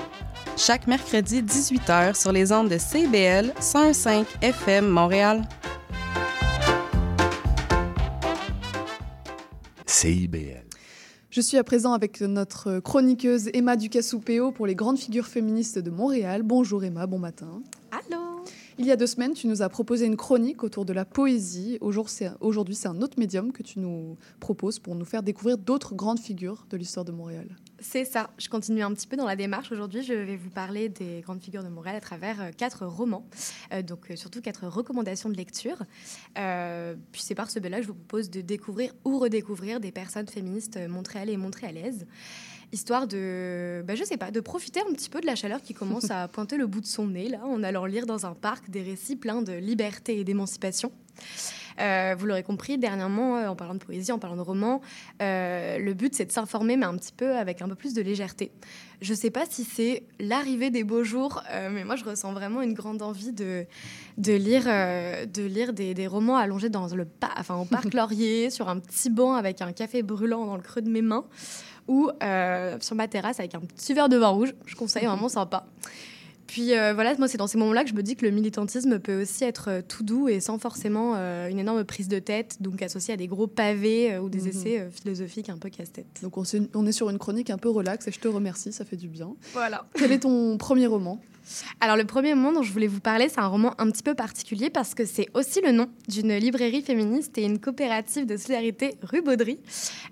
[0.56, 5.42] Chaque mercredi 18h sur les ondes de CBL 105 FM Montréal.
[9.86, 10.62] CIBL.
[11.30, 15.90] Je suis à présent avec notre chroniqueuse Emma Ducassou-Péo pour les grandes figures féministes de
[15.90, 16.44] Montréal.
[16.44, 17.60] Bonjour Emma, bon matin.
[18.78, 21.78] Il y a deux semaines, tu nous as proposé une chronique autour de la poésie.
[21.80, 26.20] Aujourd'hui, c'est un autre médium que tu nous proposes pour nous faire découvrir d'autres grandes
[26.20, 27.48] figures de l'histoire de Montréal.
[27.78, 29.72] C'est ça, je continue un petit peu dans la démarche.
[29.72, 33.26] Aujourd'hui, je vais vous parler des grandes figures de Montréal à travers euh, quatre romans,
[33.72, 35.78] euh, donc euh, surtout quatre recommandations de lecture.
[36.34, 40.28] Puis c'est par ce biais-là que je vous propose de découvrir ou redécouvrir des personnes
[40.28, 42.06] féministes montréalais et montréalaises,
[42.72, 45.74] histoire de, bah, je sais pas, de profiter un petit peu de la chaleur qui
[45.74, 48.70] commence à pointer le bout de son nez, là, en allant lire dans un parc
[48.70, 50.92] des récits pleins de liberté et d'émancipation.
[51.80, 54.80] Euh, vous l'aurez compris, dernièrement, euh, en parlant de poésie, en parlant de romans,
[55.22, 58.02] euh, le but c'est de s'informer, mais un petit peu avec un peu plus de
[58.02, 58.50] légèreté.
[59.02, 62.62] Je ne sais pas si c'est l'arrivée des beaux jours, mais moi je ressens vraiment
[62.62, 63.66] une grande envie de,
[64.16, 67.06] de lire, de lire des, des romans allongés dans le
[67.38, 70.80] enfin, au parc Laurier, sur un petit banc avec un café brûlant dans le creux
[70.80, 71.26] de mes mains,
[71.88, 74.54] ou euh, sur ma terrasse avec un petit verre de vin rouge.
[74.66, 75.66] Je conseille, vraiment sympa.
[76.46, 79.00] Puis euh, voilà, moi, c'est dans ces moments-là que je me dis que le militantisme
[79.00, 82.58] peut aussi être euh, tout doux et sans forcément euh, une énorme prise de tête,
[82.62, 84.48] donc associé à des gros pavés euh, ou des Mhm.
[84.48, 86.06] essais philosophiques un peu casse-tête.
[86.22, 86.44] Donc on,
[86.74, 89.08] on est sur une chronique un peu relax et je te remercie, ça fait du
[89.08, 89.34] bien.
[89.54, 89.86] Voilà.
[89.94, 91.20] Quel est ton premier roman?
[91.80, 94.14] Alors, le premier roman dont je voulais vous parler, c'est un roman un petit peu
[94.14, 98.96] particulier parce que c'est aussi le nom d'une librairie féministe et une coopérative de solidarité
[99.02, 99.58] rue Baudry.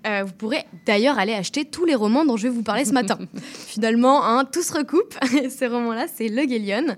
[0.07, 2.93] Euh, vous pourrez d'ailleurs aller acheter tous les romans dont je vais vous parler ce
[2.93, 3.17] matin.
[3.43, 5.15] Finalement, hein, tout se recoupe.
[5.41, 6.95] Et ce roman-là, c'est Le Guélion.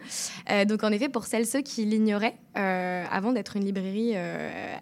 [0.51, 4.15] Euh, donc, en effet, pour celles ceux qui l'ignoraient, euh, avant d'être une librairie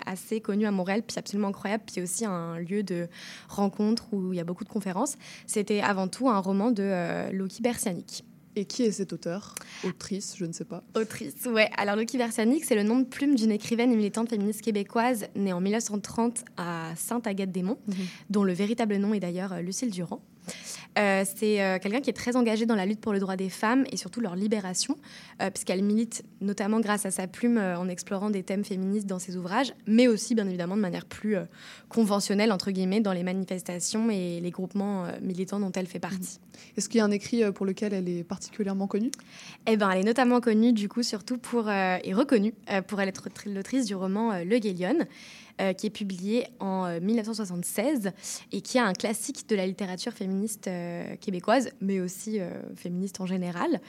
[0.06, 3.08] assez connue à Montréal, puis absolument incroyable, puis aussi un lieu de
[3.50, 5.16] rencontre où il y a beaucoup de conférences,
[5.46, 8.24] c'était avant tout un roman de Loki Bersianic.
[8.56, 9.54] Et qui est cet auteur?
[9.84, 10.84] Autrice, je ne sais pas.
[10.96, 11.70] Autrice, ouais.
[11.78, 15.52] Alors, Loki Versianic, c'est le nom de plume d'une écrivaine et militante féministe québécoise née
[15.54, 17.96] en 1930 à Sainte-Agathe-des-Monts, Mhm.
[18.30, 20.22] dont le véritable nom est d'ailleurs Lucille Durand.
[20.98, 23.50] Euh, c'est euh, quelqu'un qui est très engagé dans la lutte pour le droit des
[23.50, 24.96] femmes et surtout leur libération,
[25.42, 29.36] euh, puisqu'elle milite notamment grâce à sa plume en explorant des thèmes féministes dans ses
[29.36, 31.36] ouvrages, mais aussi bien évidemment de manière plus
[31.90, 36.40] conventionnelle, entre guillemets, dans les manifestations et les groupements militants dont elle fait partie.
[36.78, 39.12] Est-ce qu'il y a un écrit pour lequel elle est particulièrement connue?
[39.68, 42.54] Eh ben, elle est notamment connue, du coup, surtout pour, et reconnue
[42.88, 45.00] pour être tr- l'autrice du roman Le Guélion,
[45.62, 48.12] euh, qui est publié en euh, 1976
[48.52, 53.22] et qui est un classique de la littérature féministe euh, québécoise, mais aussi euh, féministe
[53.22, 53.80] en général,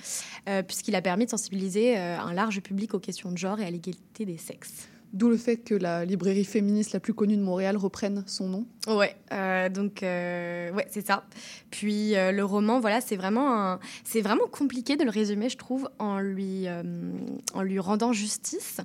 [0.48, 3.64] euh, puisqu'il a permis de sensibiliser euh, un large public aux questions de genre et
[3.64, 4.88] à l'égalité des sexes.
[5.16, 8.66] D'où le fait que la librairie féministe la plus connue de Montréal reprenne son nom.
[8.86, 11.24] Ouais, euh, donc euh, ouais, c'est ça.
[11.70, 15.88] Puis euh, le roman, voilà, c'est vraiment c'est vraiment compliqué de le résumer, je trouve,
[15.98, 16.66] en lui
[17.54, 18.76] en lui rendant justice.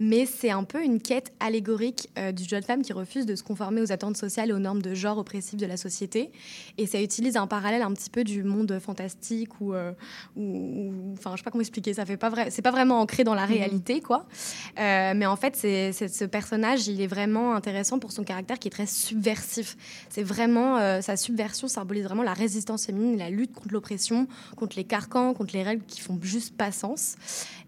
[0.00, 3.82] Mais c'est un peu une quête allégorique d'une jeune femme qui refuse de se conformer
[3.82, 6.30] aux attentes sociales et aux normes de genre oppressives de la société.
[6.78, 9.74] Et ça utilise un parallèle un petit peu du monde fantastique ou,
[10.36, 11.94] ou- enfin, je sais pas comment expliquer.
[11.94, 14.26] Ça fait pas vrai, c'est pas vraiment ancré dans la réalité, quoi.
[14.76, 18.70] Mais en fait, c'est, ce personnage, il est vraiment intéressant pour son caractère qui est
[18.70, 19.76] très subversif.
[20.08, 24.76] C'est vraiment euh, sa subversion symbolise vraiment la résistance féminine, la lutte contre l'oppression, contre
[24.76, 27.16] les carcans, contre les règles qui font juste pas sens.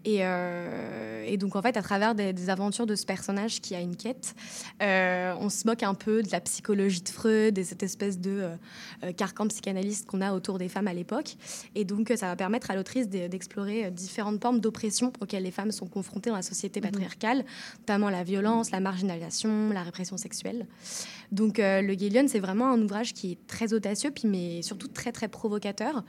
[0.05, 3.75] Et, euh, et donc en fait, à travers des, des aventures de ce personnage qui
[3.75, 4.35] a une quête,
[4.81, 8.29] euh, on se moque un peu de la psychologie de Freud et cette espèce de
[8.29, 8.55] euh,
[9.03, 11.35] euh, carcan psychanalyste qu'on a autour des femmes à l'époque.
[11.75, 15.71] Et donc, ça va permettre à l'autrice de- d'explorer différentes formes d'oppression auxquelles les femmes
[15.73, 17.43] sont confrontées dans la société patriarcale,
[17.79, 20.67] notamment la violence, la marginalisation, la répression sexuelle.
[21.33, 25.11] Donc, Le Guélion, c'est vraiment un ouvrage qui est très audacieux, puis, mais surtout très,
[25.11, 26.03] très provocateur,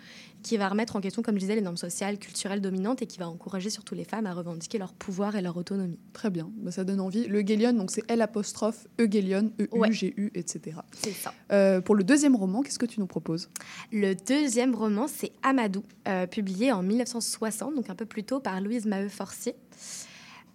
[0.45, 3.19] qui va remettre en question, comme je disais, les normes sociales, culturelles dominantes et qui
[3.19, 6.01] va encourager surtout les femmes à revendiquer leur pouvoir et leur autonomie.
[6.13, 7.29] Très bien, bah, ça donne envie.
[7.29, 9.93] Le Guélion, donc c'est L apostrophe E Guélion, E U.
[9.93, 10.79] G U, etc.
[10.93, 11.33] C'est ça.
[11.53, 13.49] Euh, pour le deuxième roman, qu'est-ce que tu nous proposes?
[13.93, 18.61] Le deuxième roman, c'est Amadou, euh, publié en 1960, donc un peu plus tôt par
[18.61, 19.55] Louise Maheu-Forcier.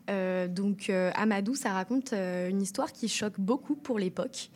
[0.10, 4.50] Euh, donc euh, Amadou, ça raconte euh, une histoire qui choque beaucoup pour l'époque,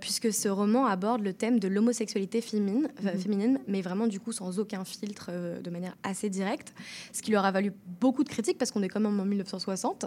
[0.00, 3.18] puisque ce roman aborde le thème de l'homosexualité féminine, Mhm.
[3.18, 5.30] féminine, mais vraiment du coup sans aucun filtre,
[5.62, 6.74] de manière assez directe,
[7.12, 10.06] ce qui leur a valu beaucoup de critiques parce qu'on est quand même en 1960,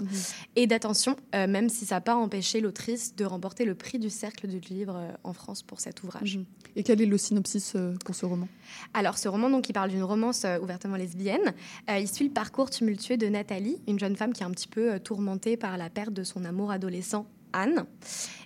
[0.55, 4.47] et d'attention, même si ça n'a pas empêché l'autrice de remporter le prix du Cercle
[4.47, 6.37] du Livre en France pour cet ouvrage.
[6.37, 6.45] Mhm.
[6.75, 8.47] Et quel est le synopsis pour ce roman?
[8.93, 11.53] Alors, ce roman, donc, il parle d'une romance ouvertement lesbienne.
[11.89, 14.93] Il suit le parcours tumultueux de Nathalie, une jeune femme qui est un petit peu
[14.93, 17.85] euh, tourmentée par la perte de son amour adolescent, Anne,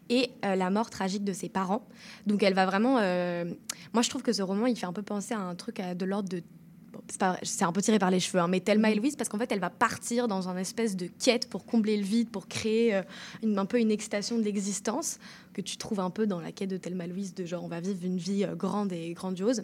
[0.09, 1.87] et euh, la mort tragique de ses parents.
[2.27, 2.97] Donc, elle va vraiment.
[2.99, 3.45] euh,
[3.93, 6.05] Moi, je trouve que ce roman, il fait un peu penser à un truc de
[6.05, 6.41] l'ordre de.
[7.43, 9.51] c'est un peu tiré par les cheveux, hein, mais Thelma et Louise, parce qu'en fait,
[9.51, 13.01] elle va partir dans un espèce de quête pour combler le vide, pour créer euh,
[13.43, 15.19] une- un peu une excitation de l'existence
[15.53, 17.67] que tu trouves un peu dans la quête de Thelma et Louise, de genre on
[17.67, 19.61] va vivre une vie euh, grande et grandiose,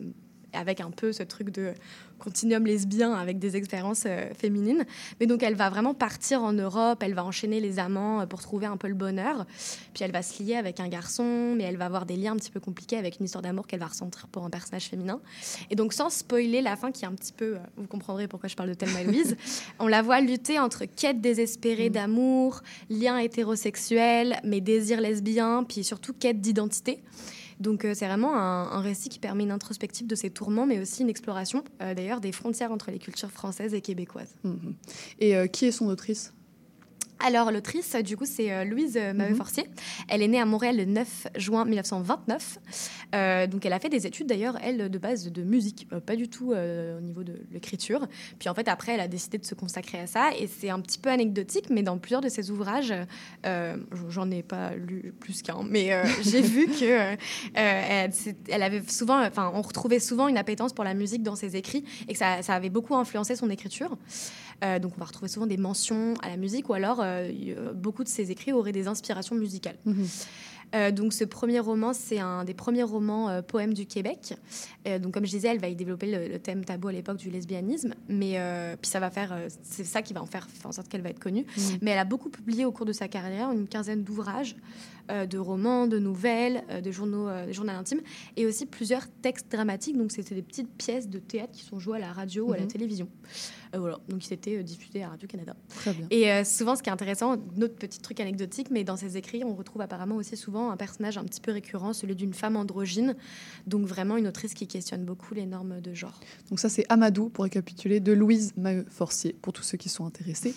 [0.54, 1.74] avec un peu ce truc de
[2.22, 4.86] continuum lesbien avec des expériences euh, féminines.
[5.20, 8.42] Mais donc elle va vraiment partir en Europe, elle va enchaîner les amants euh, pour
[8.42, 9.46] trouver un peu le bonheur.
[9.94, 12.38] Puis elle va se lier avec un garçon, mais elle va avoir des liens un
[12.38, 15.20] petit peu compliqués avec une histoire d'amour qu'elle va ressentir pour un personnage féminin.
[15.70, 18.48] Et donc sans spoiler la fin qui est un petit peu, euh, vous comprendrez pourquoi
[18.48, 19.36] je parle de Thelma et Louise,
[19.80, 26.14] on la voit lutter entre quête désespérée d'amour, lien hétérosexuel, mais désir lesbien, puis surtout
[26.14, 27.02] quête d'identité.
[27.62, 31.04] Donc euh, c'est vraiment un, récit qui permet une introspective de ses tourments, mais aussi
[31.04, 34.34] une exploration euh, d'ailleurs des frontières entre les cultures françaises et québécoises.
[34.44, 34.74] Mhm.
[35.20, 36.34] Et euh, qui est son autrice?
[37.24, 39.66] Alors, l'autrice, du coup, c'est euh, Louise euh, Maheu-Forcier.
[40.08, 42.60] Elle est née à Montréal le 9 juin 1929.
[43.14, 46.16] Euh, donc, elle a fait des études, d'ailleurs, elle, de base de musique, euh, pas
[46.16, 48.08] du tout euh, au niveau de l'écriture.
[48.40, 50.32] Puis, en fait, après, elle a décidé de se consacrer à ça.
[50.40, 52.94] Et c'est un petit peu anecdotique, mais dans plusieurs de ses ouvrages,
[53.44, 55.92] j'en ai pas lu plus qu'un, mais
[56.24, 57.18] j'ai vu que
[57.54, 61.84] elle, avait souvent, enfin, on retrouvait souvent une appétence pour la musique dans ses écrits
[62.08, 63.98] et que ça, ça avait beaucoup influencé son écriture.
[64.64, 67.74] Euh, donc, on va retrouver souvent des mentions à la musique ou alors euh, euh,
[67.74, 69.78] beaucoup de ses écrits auraient des inspirations musicales.
[69.86, 70.08] Mhm.
[70.74, 74.36] Euh, donc, ce premier roman, c'est un des premiers romans euh, poèmes du Québec.
[74.88, 77.18] Euh, donc, comme je disais, elle va y développer le, le thème tabou à l'époque
[77.18, 78.40] du lesbianisme, mais
[78.82, 81.10] puis ça va faire, c'est ça qui va en faire, faire en sorte qu'elle va
[81.10, 81.46] être connue.
[81.58, 81.78] Mhm.
[81.82, 84.56] Mais elle a beaucoup publié au cours de sa carrière, une quinzaine d'ouvrages,
[85.10, 88.02] de romans, de nouvelles, euh, de journaux, euh, des journaux intimes,
[88.38, 89.98] et aussi plusieurs textes dramatiques.
[89.98, 92.58] Donc, c'était des petites pièces de théâtre qui sont jouées à la radio ou à
[92.58, 92.68] la Mhm.
[92.70, 93.08] télévision.
[93.74, 95.56] Euh, voilà, donc c'était euh, diffusé à Radio-Canada.
[95.70, 96.06] Très bien.
[96.10, 99.44] Et euh, souvent, ce qui est intéressant, notre petit truc anecdotique, mais dans ses écrits,
[99.46, 103.16] on retrouve apparemment aussi souvent un personnage un petit peu récurrent, celui d'une femme androgyne.
[103.68, 106.20] Donc vraiment une autrice qui questionne beaucoup les normes de genre.
[106.50, 110.54] Donc ça, c'est Amadou, pour récapituler, de Louise Maheu-Forcier, pour tous ceux qui sont intéressés.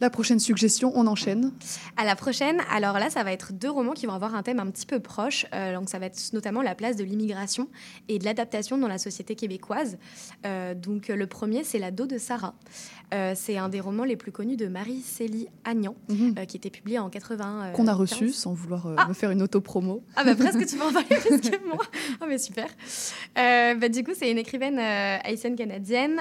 [0.00, 1.52] La prochaine suggestion, on enchaîne.
[1.96, 4.60] À la prochaine, alors là, ça va être deux romans qui vont avoir un thème
[4.60, 5.46] un petit peu proche.
[5.54, 7.68] Euh, donc ça va être notamment la place de l'immigration
[8.08, 9.96] et de l'adaptation dans la société québécoise.
[10.44, 12.54] Euh, donc le premier, c'est La dos de Sarah.
[13.14, 16.34] Euh, c'est un des romans les plus connus de Marie-Célie Agnan, Mhm.
[16.38, 17.70] euh, qui était publié en 80.
[17.74, 20.02] Qu'on a reçu, sans vouloir euh, me faire une auto-promo.
[20.16, 21.78] Ah bah presque tu peux en parler plus que moi.
[22.20, 22.66] Oh mais super.
[23.36, 26.16] Bah, du coup c'est une écrivaine haïtienne-canadienne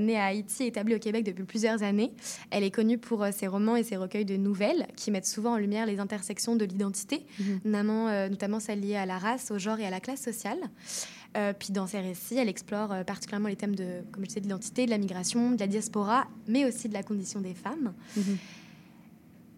[0.00, 2.12] née à Haïti, établie au Québec depuis plusieurs années.
[2.50, 5.56] Elle est connue pour ses romans et ses recueils de nouvelles qui mettent souvent en
[5.58, 7.60] lumière les intersections de l'identité, Mhm.
[7.64, 10.58] notamment, notamment celles liées à la race, au genre et à la classe sociale.
[11.36, 14.40] Euh, puis dans ses récits, elle explore euh, particulièrement les thèmes de, comme je disais,
[14.40, 17.92] de l'identité, de la migration, de la diaspora, mais aussi de la condition des femmes.
[18.16, 18.38] Mhm.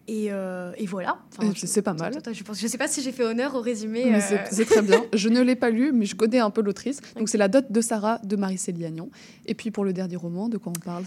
[0.09, 1.19] Et, euh, et voilà.
[1.39, 2.13] Enfin, c'est pas mal.
[2.33, 4.21] Je pense, je sais pas si j'ai fait honneur au résumé.
[4.21, 5.05] C'est- très bien.
[5.15, 7.01] Je ne l'ai pas lu, mais je connais un peu l'autrice.
[7.17, 9.11] Donc c'est La dot de Sarah de Marie-Célie Agnon.
[9.47, 11.05] Et puis pour le dernier roman, de quoi on parle?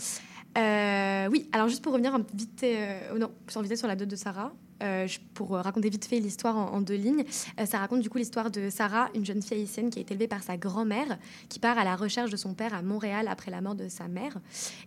[1.29, 2.65] Oui, alors juste pour revenir un peu vite,
[3.13, 4.53] oh non, sans vite sur la dot de Sarah,
[4.83, 7.23] euh, pour euh, raconter vite fait l'histoire en, deux lignes,
[7.59, 10.27] euh, ça raconte du coup l'histoire de Sarah, une jeune fille haïtienne qui été élevée
[10.27, 11.17] par sa grand-mère,
[11.49, 14.07] qui part à la recherche de son père à Montréal après la mort de sa
[14.07, 14.37] mère.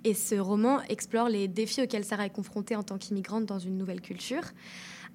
[0.04, 3.78] Et ce roman explore les défis auxquels Sarah est confrontée en tant qu'immigrante dans une
[3.78, 4.42] nouvelle culture.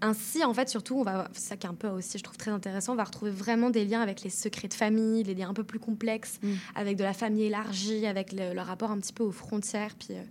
[0.06, 2.36] Ainsi, en fait, surtout, on va, c'est ça qui est un peu aussi, je trouve
[2.38, 5.50] très intéressant, on va retrouver vraiment des liens avec les secrets de famille, les liens
[5.50, 6.52] un peu plus complexes, Mm.
[6.76, 10.10] avec de la famille élargie, avec le, le rapport un petit peu aux frontières, puis
[10.12, 10.22] euh,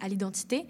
[0.00, 0.64] à l'identité.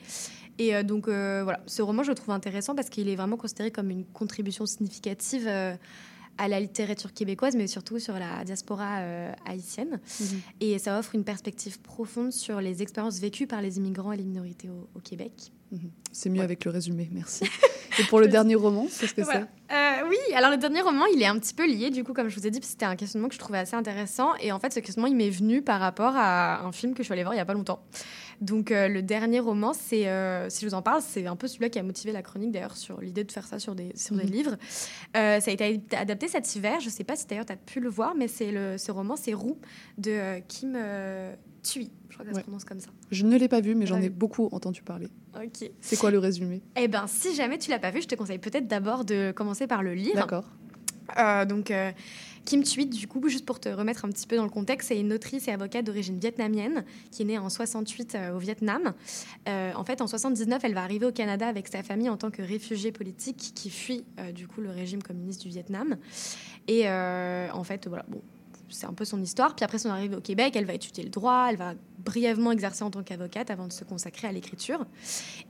[0.58, 3.36] Et euh, donc, euh, voilà, ce roman, je le trouve intéressant parce qu'il est vraiment
[3.36, 5.46] considéré comme une contribution significative
[6.38, 10.00] à la littérature québécoise, mais surtout sur la diaspora euh, haïtienne.
[10.20, 10.40] Mhm.
[10.60, 14.24] Et ça offre une perspective profonde sur les expériences vécues par les immigrants et les
[14.24, 15.52] minorités au, au Québec.
[15.72, 15.90] Mhm.
[16.12, 17.44] C'est mieux avec le résumé, merci.
[17.98, 19.48] Et pour le dernier roman, qu'est-ce que Voilà.
[19.72, 22.28] Euh, oui, alors le dernier roman, il est un petit peu lié, du coup, comme
[22.28, 24.34] je vous ai dit, c'était un questionnement que je trouvais assez intéressant.
[24.40, 27.04] Et en fait, ce questionnement, il m'est venu par rapport à un film que je
[27.04, 27.82] suis allée voir il y a pas longtemps.
[28.42, 31.48] Donc, euh, le dernier roman, c'est, euh, si je vous en parle, c'est un peu
[31.48, 34.14] celui-là qui a motivé la chronique, d'ailleurs, sur l'idée de faire ça sur des, sur
[34.14, 34.30] des Mhm.
[34.30, 34.56] livres.
[35.14, 36.80] Ça a été adapté cet hiver.
[36.80, 39.16] Je sais pas si d'ailleurs tu as pu le voir, mais c'est le, ce roman,
[39.16, 39.58] c'est Roux,
[39.96, 40.76] de Kim
[41.66, 41.90] Thuy.
[42.08, 42.40] Je crois que ça Ouais.
[42.40, 42.88] se prononce comme ça.
[43.10, 45.08] Je ne l'ai pas vu, mais j'en ai beaucoup entendu parler.
[45.36, 45.70] Ok.
[45.80, 46.62] C'est quoi le résumé?
[46.76, 49.66] Eh ben, si jamais tu l'as pas vu, je te conseille peut-être d'abord de commencer
[49.66, 50.14] par le lire.
[50.14, 50.44] D'accord.
[51.18, 51.92] Euh, donc, euh,
[52.44, 54.98] Kim Thuy, du coup, juste pour te remettre un petit peu dans le contexte, c'est
[54.98, 58.92] une autrice et avocate d'origine vietnamienne qui est née en 68 euh, au Vietnam.
[59.46, 62.42] En fait, en 79, elle va arriver au Canada avec sa famille en tant que
[62.42, 64.04] réfugiée politique qui fuit
[64.34, 65.96] du coup le régime communiste du Vietnam.
[66.68, 68.20] Et en fait, voilà, bon,
[68.68, 69.54] c'est un peu son histoire.
[69.54, 72.82] Puis après son arrivée au Québec, elle va étudier le droit, elle va brièvement exercer
[72.84, 74.84] en tant qu'avocate avant de se consacrer à l'écriture.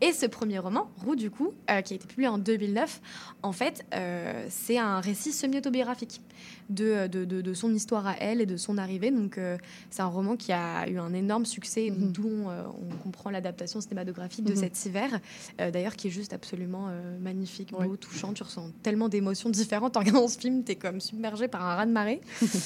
[0.01, 3.01] Et ce premier roman, Roux, du coup, euh, qui a été publié en 2009,
[3.43, 6.21] en fait, euh, c'est un récit semi-autobiographique
[6.69, 9.11] de, de, de- de son histoire à elle et de son arrivée.
[9.11, 9.57] Donc, euh,
[9.91, 14.45] c'est un roman qui a eu un énorme succès, d'où euh, on comprend l'adaptation cinématographique
[14.45, 14.57] de Mhm.
[14.59, 15.21] cet hiver,
[15.61, 17.97] euh, d'ailleurs, qui est juste absolument euh, magnifique, beau, Ouais.
[17.97, 18.33] touchant.
[18.33, 21.75] Tu ressens tellement d'émotions différentes en regardant ce film, tu es comme submergé par un
[21.77, 22.21] raz-de-marée.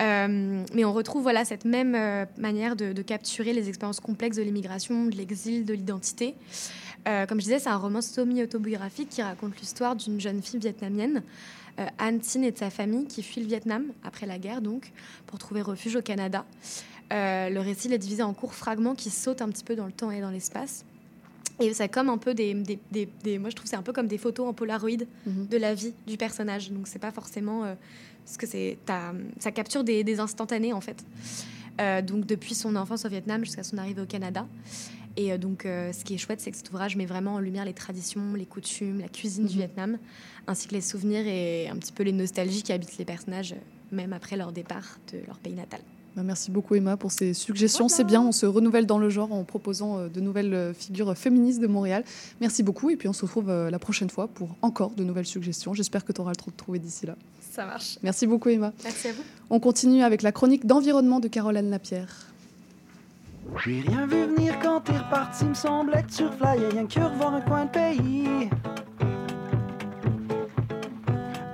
[0.00, 4.36] Euh, mais on retrouve voilà, cette même euh, manière de, de capturer les expériences complexes
[4.36, 6.34] de l'immigration, de l'exil, de l'identité.
[7.08, 11.22] Euh, comme je disais, c'est un roman semi-autobiographique qui raconte l'histoire d'une jeune fille vietnamienne,
[11.80, 14.92] euh, Anne Tin et de sa famille, qui fuit le Vietnam après la guerre, donc,
[15.26, 16.44] pour trouver refuge au Canada.
[17.14, 19.92] Euh, le récit est divisé en courts fragments qui sautent un petit peu dans le
[19.92, 20.84] temps et dans l'espace.
[21.60, 23.82] Et c'est comme un peu des, des- des- des- Moi, je trouve que c'est un
[23.82, 24.90] peu comme des photos en polaroid
[25.24, 25.46] Mhm.
[25.48, 26.70] de la vie du personnage.
[26.70, 27.64] Donc, c'est pas forcément.
[27.64, 27.74] euh,
[28.26, 28.78] parce que c'est.
[29.38, 31.04] Ça capture des instantanés, en fait.
[31.80, 34.46] Euh, donc, depuis son enfance au Vietnam jusqu'à son arrivée au Canada.
[35.16, 37.38] Et euh, donc, euh, ce qui est chouette, c'est que cet ouvrage met vraiment en
[37.40, 39.58] lumière les traditions, les coutumes, la cuisine du Mhm.
[39.58, 39.98] Vietnam,
[40.46, 43.54] ainsi que les souvenirs et un petit peu les nostalgies qui habitent les personnages,
[43.92, 45.80] même après leur départ de leur pays natal.
[46.16, 47.88] Bah, merci beaucoup Emma pour ces suggestions.
[47.88, 51.66] C'est bien, on se renouvelle dans le genre en proposant de nouvelles figures féministes de
[51.66, 52.04] Montréal.
[52.40, 55.74] Merci beaucoup et puis on se retrouve la prochaine fois pour encore de nouvelles suggestions.
[55.74, 57.16] J'espère que tu auras le temps de trouver d'ici là.
[57.54, 57.98] Ça marche.
[58.02, 58.72] Merci beaucoup Emma.
[58.82, 59.22] Merci à vous.
[59.48, 62.08] On continue avec la chronique d'environnement de Caroline Lapierre.
[63.64, 67.34] J'ai rien vu venir quand t'es reparti, me semblait que tu reflyais rien que revoir
[67.34, 68.50] un coin de pays.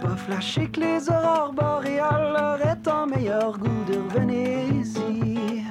[0.01, 5.65] Pas flashé que les aurores boréales auraient un meilleur goût de revenir ici.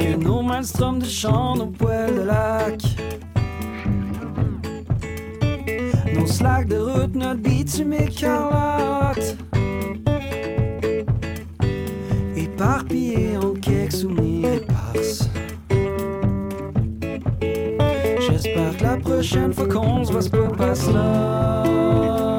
[0.00, 2.93] Que nos maelstrom de champs, nos poêles de lac.
[6.24, 9.36] Nos slacks de route, notre bitume écarlate.
[12.34, 15.28] éparpillé en quelques souvenirs éparses.
[18.20, 22.33] J'espère que la prochaine fois qu'on se voit, c'est pas là.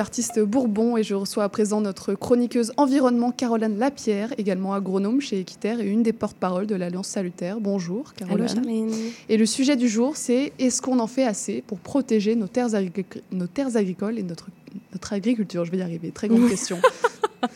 [0.00, 5.38] L'artiste Bourbon et je reçois à présent notre chroniqueuse environnement Caroline Lapierre, également agronome chez
[5.40, 7.60] Équiterre et une des porte-paroles de l'Alliance Salutaire.
[7.60, 8.46] Bonjour Caroline.
[8.48, 8.94] Allô.
[9.28, 12.74] Et le sujet du jour, c'est est-ce qu'on en fait assez pour protéger nos terres,
[12.74, 14.48] agri- nos terres agricoles et notre,
[14.94, 15.66] notre agriculture?
[15.66, 16.10] Je vais y arriver.
[16.12, 16.78] Très grande question.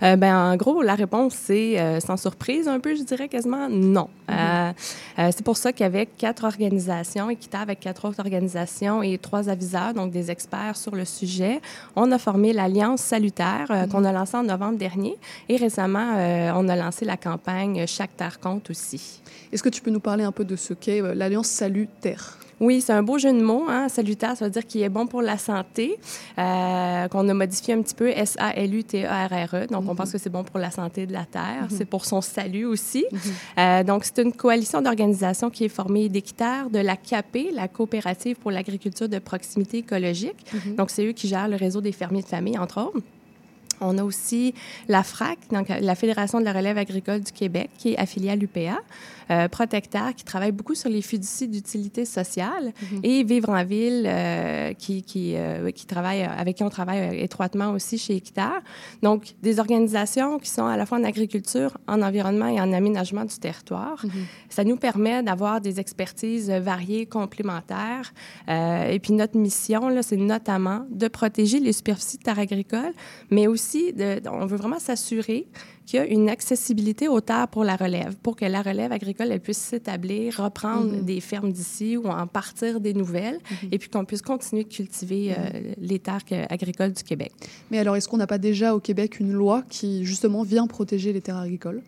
[0.00, 3.68] Euh, ben, en gros, la réponse, c'est euh, sans surprise un peu, je dirais quasiment
[3.68, 4.08] non.
[4.30, 4.72] Euh,
[5.18, 9.94] euh, c'est pour ça qu'avec quatre organisations, Equita avec quatre autres organisations et trois aviseurs,
[9.94, 11.60] donc des experts sur le sujet,
[11.96, 15.16] on a formé l'Alliance salutaire euh, qu'on a lancée en novembre dernier.
[15.48, 16.14] Et récemment,
[16.54, 19.20] on a lancé la campagne Chaque terre compte aussi.
[19.52, 22.38] Est-ce que tu peux nous parler un peu de ce qu'est l'Alliance Salutaire?
[22.60, 23.66] Oui, c'est un beau jeu de mots.
[23.68, 23.88] Hein?
[23.88, 25.98] Salutaire, ça veut dire qu'il est bon pour la santé,
[26.38, 29.64] euh, qu'on a modifié un petit peu S-A-L-U-T-E-R-R-E.
[29.64, 29.66] E.
[29.68, 31.66] Donc, on pense que c'est bon pour la santé de la Terre.
[31.70, 31.76] Mhm.
[31.76, 33.04] C'est pour son salut aussi.
[33.58, 38.36] Euh, donc, c'est une coalition d'organisations qui est formée d'équitaires de la CAP, la Coopérative
[38.36, 40.44] pour l'agriculture de proximité écologique.
[40.52, 40.76] Mhm.
[40.76, 43.00] Donc, c'est eux qui gèrent le réseau des fermiers de famille, entre autres.
[43.80, 44.54] On a aussi
[44.88, 48.36] la FRAC, donc la Fédération de la relève agricole du Québec, qui est affiliée à
[48.36, 48.78] l'UPA,
[49.30, 53.00] euh, Protecteur, qui travaille beaucoup sur les fiducies d'utilité sociale, Mhm.
[53.02, 57.24] et Vivre en ville, euh, qui, qui, euh, qui travaille, avec qui on travaille euh,
[57.24, 58.60] étroitement aussi chez Équiterre.
[59.02, 63.24] Donc, des organisations qui sont à la fois en agriculture, en environnement et en aménagement
[63.24, 64.04] du territoire.
[64.04, 64.10] Mhm.
[64.48, 68.12] Ça nous permet d'avoir des expertises variées, complémentaires.
[68.48, 72.92] Euh, et puis notre mission, c'est notamment de protéger les superficies de terres agricoles,
[73.30, 75.46] mais aussi, de, on veut vraiment s'assurer
[75.88, 79.28] qu'il y a une accessibilité aux terres pour la relève, pour que la relève agricole
[79.32, 81.02] elle puisse s'établir, reprendre Mhm.
[81.02, 83.68] des fermes d'ici ou en partir des nouvelles, Mhm.
[83.72, 87.32] et puis qu'on puisse continuer de cultiver euh, les terres que- agricoles du Québec.
[87.70, 91.12] Mais alors, est-ce qu'on n'a pas déjà au Québec une loi qui, justement, vient protéger
[91.14, 91.80] les terres agricoles?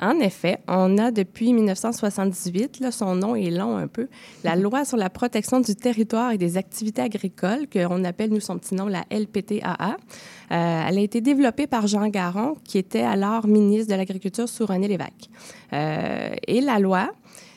[0.00, 4.08] En effet, on a depuis 1978, là, son nom est long un peu,
[4.44, 8.58] la loi sur la protection du territoire et des activités agricoles, qu'on appelle, nous, son
[8.58, 9.96] petit nom, la LPTAA.
[10.52, 14.66] Euh, elle a été développée par Jean Garon, qui était alors ministre de l'Agriculture sous
[14.66, 15.30] René Lévesque.
[15.72, 17.10] Euh, et la loi,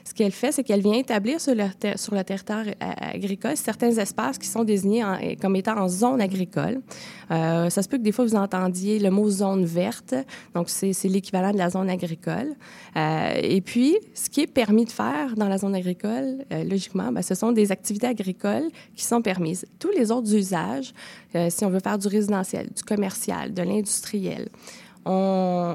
[0.09, 2.73] ce qu'elle fait, c'est qu'elle vient établir sur le, ter- sur le territoire euh,
[3.15, 6.81] agricole certains espaces qui sont désignés en- comme étant en zone agricole.
[7.31, 10.15] Euh, ça se peut que des fois, vous entendiez le mot zone verte,
[10.55, 12.55] donc c'est l'équivalent de la zone agricole.
[12.95, 17.11] Euh, et puis, ce qui est permis de faire dans la zone agricole, euh, logiquement,
[17.11, 19.65] ben, ce sont des activités agricoles qui sont permises.
[19.77, 20.91] Tous les autres usages,
[21.35, 24.49] euh, si on veut faire du résidentiel, du commercial, de l'industriel,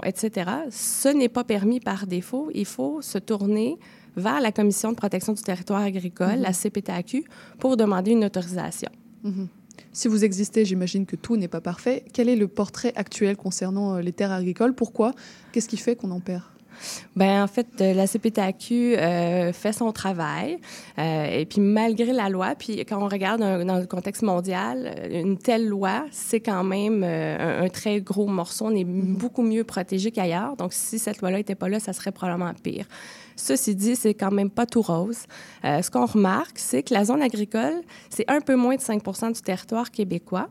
[0.04, 2.50] etc., ce n'est pas permis par défaut.
[2.54, 3.78] Il faut se tourner
[4.16, 6.42] vers la Commission de protection du territoire agricole, Mhm.
[6.42, 7.24] la CPTAQ,
[7.58, 8.90] pour demander une autorisation.
[9.22, 9.48] Mhm.
[9.92, 12.04] Si vous existez, j'imagine que tout n'est pas parfait.
[12.12, 14.74] Quel est le portrait actuel concernant euh, les terres agricoles?
[14.74, 15.12] Pourquoi?
[15.52, 16.42] Qu'est-ce qui fait qu'on en perd?
[17.16, 20.58] Ben en fait, euh, la CPTAQ euh, fait son travail.
[20.98, 25.38] Euh, et puis, malgré la loi, puis quand on regarde dans le contexte mondial, une
[25.38, 28.66] telle loi, c'est quand même un, très gros morceau.
[28.66, 29.16] On est mm-hmm.
[29.16, 30.56] beaucoup mieux protégé qu'ailleurs.
[30.56, 32.86] Donc, si cette loi-là n'était pas là, ça serait probablement pire.
[33.36, 35.24] Ceci dit, c'est quand même pas tout rose.
[35.62, 39.40] ce qu'on remarque, c'est que la zone agricole, c'est un peu moins de 5% du
[39.40, 40.48] territoire québécois.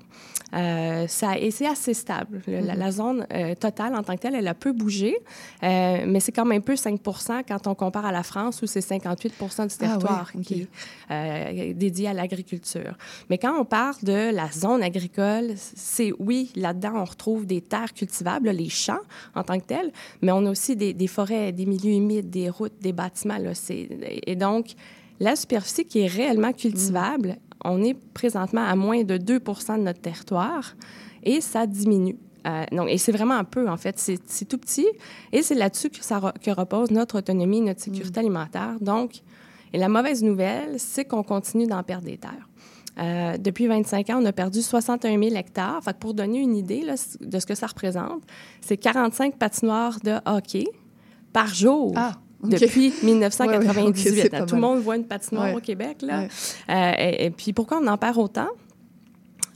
[0.52, 2.42] ça, et c'est assez stable.
[2.48, 2.92] la, mm-hmm.
[2.92, 3.28] zone
[3.60, 5.16] totale en tant que telle, elle a peu bougé
[5.62, 9.30] mais c'est quand même peu 5% quand on compare à la France où c'est 58%
[9.30, 10.68] du ah territoire qui est
[11.12, 12.98] euh, dédié à l'agriculture.
[13.30, 17.94] Mais quand on parle de la zone agricole, c'est oui, là-dedans, on retrouve des terres
[17.94, 19.02] cultivables, les champs
[19.36, 22.50] en tant que tels, mais on a aussi des, des forêts, des milieux humides, des
[22.50, 23.38] routes, des bâtiments.
[23.38, 24.74] Là, et donc,
[25.19, 30.01] la superficie qui est réellement cultivable, on est présentement à moins de 2 de notre
[30.01, 30.76] territoire
[31.24, 32.17] et ça diminue.
[32.45, 33.97] Euh, et c'est vraiment un peu, en fait.
[33.97, 34.88] C'est tout petit.
[35.32, 38.24] Et c'est là-dessus que, ça, que repose notre autonomie, notre sécurité mm.
[38.24, 38.76] alimentaire.
[38.82, 39.21] Donc,
[39.71, 42.49] et la mauvaise nouvelle, c'est qu'on continue d'en perdre des terres.
[42.99, 45.84] Euh, depuis 25 ans, on a perdu 61 000 hectares.
[45.84, 46.86] Fait pour donner une idée
[47.21, 48.21] de ce que ça représente,
[48.61, 50.65] c'est 45 patinoires de hockey
[51.32, 51.93] par jour.
[51.95, 52.13] Ah,
[52.44, 54.46] Depuis 1998.
[54.46, 55.98] Tout le monde voit une patinoire au Québec.
[56.02, 56.28] Là.
[56.70, 58.50] Euh, et, puis pourquoi on en perd autant?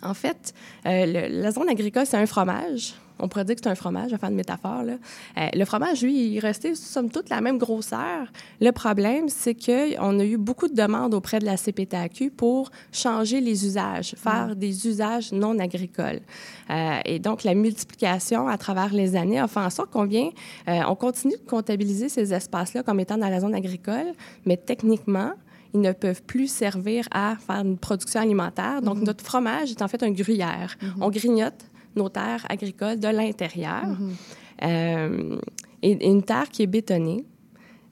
[0.01, 0.53] En fait,
[0.85, 2.93] euh, la zone agricole, c'est un fromage.
[3.19, 4.83] On pourrait dire que c'est un fromage, à faire une métaphore.
[4.83, 4.93] Là.
[5.37, 8.27] Euh, le fromage, lui, il restait, somme toute, la même grosseur.
[8.61, 13.41] Le problème, c'est qu'on a eu beaucoup de demandes auprès de la CPTAQ pour changer
[13.41, 14.55] les usages, faire mm.
[14.55, 16.21] des usages non agricoles.
[16.69, 20.29] Euh, et donc, la multiplication à travers les années a fait en sorte qu'on vient,
[20.67, 24.13] on continue de comptabiliser ces espaces-là comme étant dans la zone agricole,
[24.45, 25.31] mais techniquement,
[25.73, 28.81] ils ne peuvent plus servir à faire une production alimentaire.
[28.81, 29.03] Donc, mhm.
[29.03, 30.75] notre fromage est en fait un gruyère.
[30.81, 30.93] Mhm.
[31.01, 31.65] On grignote
[31.97, 33.87] nos terres agricoles de l'intérieur.
[33.87, 34.15] Mhm.
[34.63, 35.37] Euh,
[35.81, 37.25] et, une terre qui est bétonnée,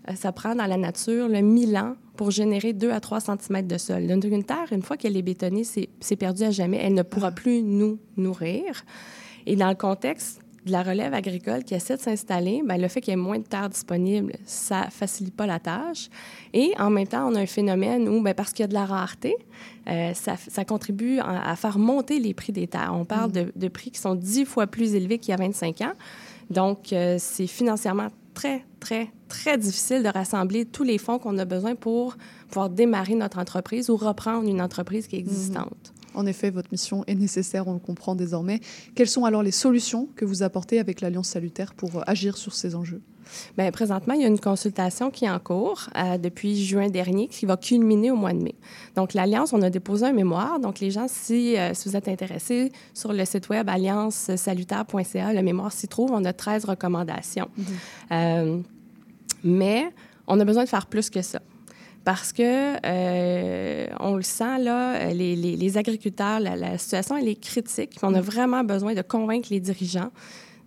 [0.10, 3.68] euh, ça prend dans la nature le 1000 ans pour générer 2 à 3 cm
[3.68, 4.08] de sol.
[4.08, 6.80] Donc, une terre, une fois qu'elle est bétonnée, c'est perdu à jamais.
[6.82, 7.32] Elle ne pourra ah.
[7.32, 8.86] plus nous nourrir.
[9.46, 13.00] Et dans le contexte de la relève agricole qui essaie de s'installer, bien, le fait
[13.00, 16.10] qu'il y ait moins de terre disponible, ça facilite pas la tâche.
[16.54, 18.74] Et en même temps, on a un phénomène où, bien, parce qu'il y a de
[18.74, 19.36] la rareté,
[19.88, 22.94] euh, ça, ça, contribue à, faire monter les prix des terres.
[22.94, 23.52] On parle mm.
[23.56, 25.94] de, prix qui sont dix fois plus élevés qu'il y a 25 ans.
[26.50, 31.46] Donc, euh, c'est financièrement très, très, très difficile de rassembler tous les fonds qu'on a
[31.46, 35.22] besoin pour pouvoir démarrer notre entreprise ou reprendre une entreprise qui est mm-hmm.
[35.22, 35.95] existante.
[36.16, 38.60] En effet, votre mission est nécessaire, on le comprend désormais.
[38.96, 42.54] Quelles sont alors les solutions que vous apportez avec l'Alliance salutaire pour euh, agir sur
[42.54, 43.02] ces enjeux?
[43.58, 47.28] Bien, présentement, il y a une consultation qui est en cours euh, depuis juin dernier
[47.28, 48.56] qui va culminer au mois de mai.
[48.96, 50.60] Donc, l'Alliance, on a déposé un mémoire.
[50.60, 55.42] Donc, les gens, si, euh, si vous êtes intéressés, sur le site web alliancesalutaire.ca, le
[55.42, 56.12] mémoire s'y trouve.
[56.12, 57.50] On a 13 recommandations.
[58.12, 58.64] Mm-hmm.
[59.44, 59.92] mais
[60.28, 61.40] on a besoin de faire plus que ça
[62.06, 67.98] parce que euh, on le sent là, les, les, agriculteurs, la, situation elle est critique.
[68.04, 68.24] On a mm.
[68.24, 70.12] vraiment besoin de convaincre les dirigeants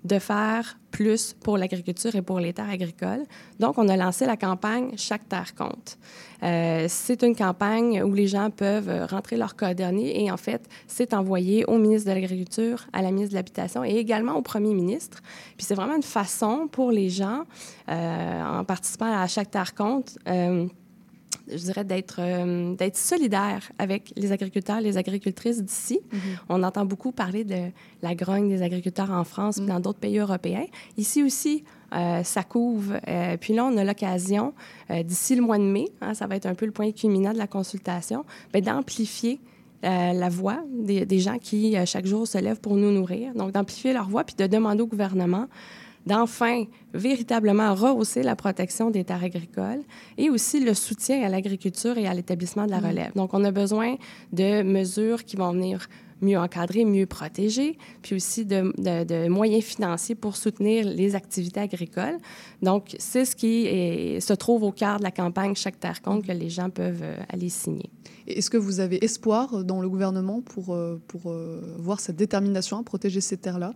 [0.05, 3.24] de faire plus pour l'agriculture et pour les terres agricoles.
[3.59, 5.99] Donc, on a lancé la campagne Chaque terre compte.
[6.43, 11.14] Euh, c'est une campagne où les gens peuvent rentrer leurs coordonnées et en fait, c'est
[11.14, 15.20] envoyé au ministre de l'Agriculture, à la ministre de l'Habitation et également au premier ministre.
[15.57, 17.43] Puis c'est vraiment une façon pour les gens,
[17.89, 20.16] euh, en participant à Chaque terre compte,
[21.51, 26.01] je dirais, d'être euh, d'être solidaire avec les agriculteurs, les agricultrices d'ici.
[26.12, 26.18] Mm-hmm.
[26.49, 27.70] On entend beaucoup parler de
[28.03, 30.66] la grogne des agriculteurs en France et dans d'autres pays européens.
[30.96, 33.01] Ici aussi, euh, ça couvre.
[33.09, 34.53] Euh, puis là, on a l'occasion,
[35.05, 37.38] d'ici le mois de mai, hein, ça va être un peu le point culminant de
[37.38, 39.40] la consultation, ben, d'amplifier
[39.82, 43.32] la voix des, des, gens qui, chaque jour, se lèvent pour nous nourrir.
[43.34, 45.46] Donc, d'amplifier leur voix, puis de demander au gouvernement
[46.09, 49.82] d'enfin véritablement rehausser la protection des terres agricoles
[50.16, 52.86] et aussi le soutien à l'agriculture et à l'établissement de la mm.
[52.86, 53.12] relève.
[53.14, 53.96] Donc, on a besoin
[54.32, 55.86] de mesures qui vont venir
[56.20, 58.72] mieux encadrer, mieux protéger, puis aussi de,
[59.04, 62.18] de, moyens financiers pour soutenir les activités agricoles.
[62.62, 63.66] Donc, c'est ce qui
[64.20, 67.16] se trouve au cœur de la campagne Chaque terre compte que les gens peuvent euh,
[67.28, 67.90] aller signer.
[68.26, 72.78] Est-ce que vous avez espoir dans le gouvernement pour, euh, pour euh, voir cette détermination
[72.78, 73.72] à protéger ces terres-là?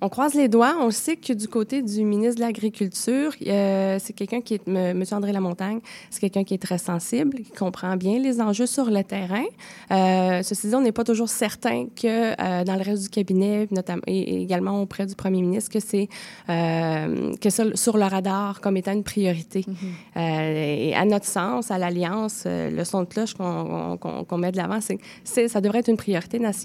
[0.00, 0.76] On croise les doigts.
[0.80, 5.02] On sait que du côté du ministre de l'Agriculture, euh, c'est quelqu'un qui est, M.
[5.12, 5.80] André Lamontagne,
[6.10, 9.44] c'est quelqu'un qui est très sensible, qui comprend bien les enjeux sur le terrain.
[9.90, 13.68] Euh, ceci dit, on n'est pas toujours certain que euh, dans le reste du cabinet,
[13.70, 16.08] notamment et, également auprès du premier ministre, que c'est
[16.46, 19.60] que ça, sur le radar comme étant une priorité.
[19.60, 20.54] Mm-hmm.
[20.54, 24.78] Et à notre sens, à l'Alliance, le son de cloche qu'on met de l'avant,
[25.24, 26.60] c'est ça devrait être une priorité nationale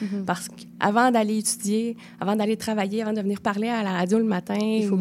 [0.00, 0.24] Mhm.
[0.24, 4.24] parce qu'avant d'aller étudier, avant d'aller travailler, avant de venir parler à la radio le
[4.24, 4.58] matin,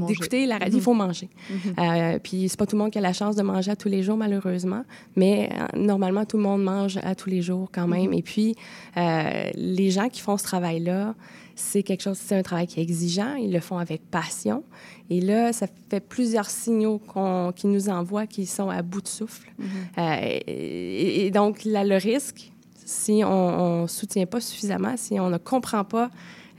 [0.08, 0.78] d'écouter la radio, Mhm.
[0.78, 1.30] il faut manger.
[1.50, 1.74] Mhm.
[1.80, 3.90] Euh, puis c'est pas tout le monde qui a la chance de manger à tous
[3.90, 4.84] les jours, malheureusement,
[5.16, 8.08] mais euh, normalement, tout le monde mange à tous les jours quand même.
[8.08, 8.14] Mhm.
[8.14, 8.56] Et puis,
[8.98, 11.16] euh, les gens qui font ce travail-là,
[11.56, 14.64] c'est quelque chose, c'est un travail qui est exigeant, ils le font avec passion.
[15.10, 19.08] Et là, ça fait plusieurs signaux qu'on, qu'ils nous envoient qui sont à bout de
[19.08, 19.52] souffle.
[19.98, 20.16] Euh,
[20.48, 22.52] et, et donc, là, le risque,
[22.86, 26.10] si on ne soutient pas suffisamment, si on ne comprend pas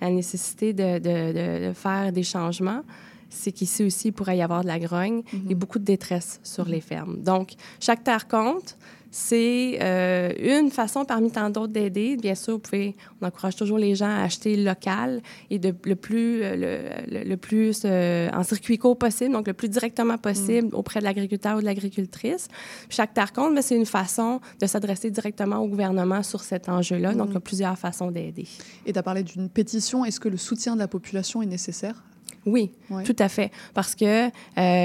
[0.04, 2.82] la nécessité de, de- de- de faire des changements,
[3.30, 6.66] c'est qu'ici aussi, il pourrait y avoir de la grogne et beaucoup de détresse sur
[6.66, 7.16] les fermes.
[7.22, 8.76] Donc, chaque terre compte.
[9.16, 12.16] C'est euh, une façon parmi tant d'autres d'aider.
[12.16, 15.94] Bien sûr, vous pouvez, on encourage toujours les gens à acheter local et de, le
[15.94, 20.18] plus, euh, le, le- le plus euh, en circuit court possible, donc le plus directement
[20.18, 22.48] possible auprès de l'agriculteur ou de l'agricultrice.
[22.90, 27.14] Chaque terre compte, mais c'est une façon de s'adresser directement au gouvernement sur cet enjeu-là.
[27.14, 28.48] Donc, il y a plusieurs façons d'aider.
[28.84, 30.04] Et tu as parlé d'une pétition.
[30.04, 32.02] Est-ce que le soutien de la population est nécessaire
[32.46, 32.70] Oui,
[33.04, 33.50] tout à fait.
[33.72, 34.30] Parce que euh,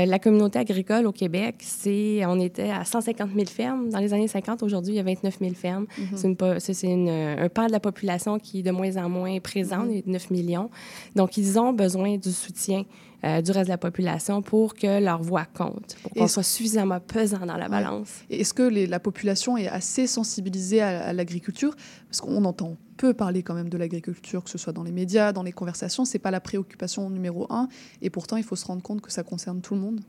[0.05, 4.28] la communauté agricole au Québec, c'est, on était à 150 000 fermes dans les années
[4.28, 4.64] 50.
[4.64, 5.86] Aujourd'hui, il y a 29 000 fermes.
[5.97, 6.36] Mhm.
[6.60, 9.89] C'est, une- un pan de la population qui est de moins en moins présent, Mhm.
[9.89, 10.70] les 9 millions.
[11.16, 12.84] Donc, ils ont besoin du soutien
[13.26, 17.01] euh, du reste de la population pour que leur voix compte, pour qu'on soit suffisamment
[17.01, 18.07] pesant dans la balance.
[18.30, 21.76] Est-ce que les- la population est assez sensibilisée à, à l'agriculture?
[22.07, 25.32] Parce qu'on entend peu parler quand même de l'agriculture, que ce soit dans les médias,
[25.32, 26.04] dans les conversations.
[26.04, 27.70] C'est pas la préoccupation numéro un.
[28.02, 30.02] Et pourtant, il faut se rendre compte que ça concerne tout le monde.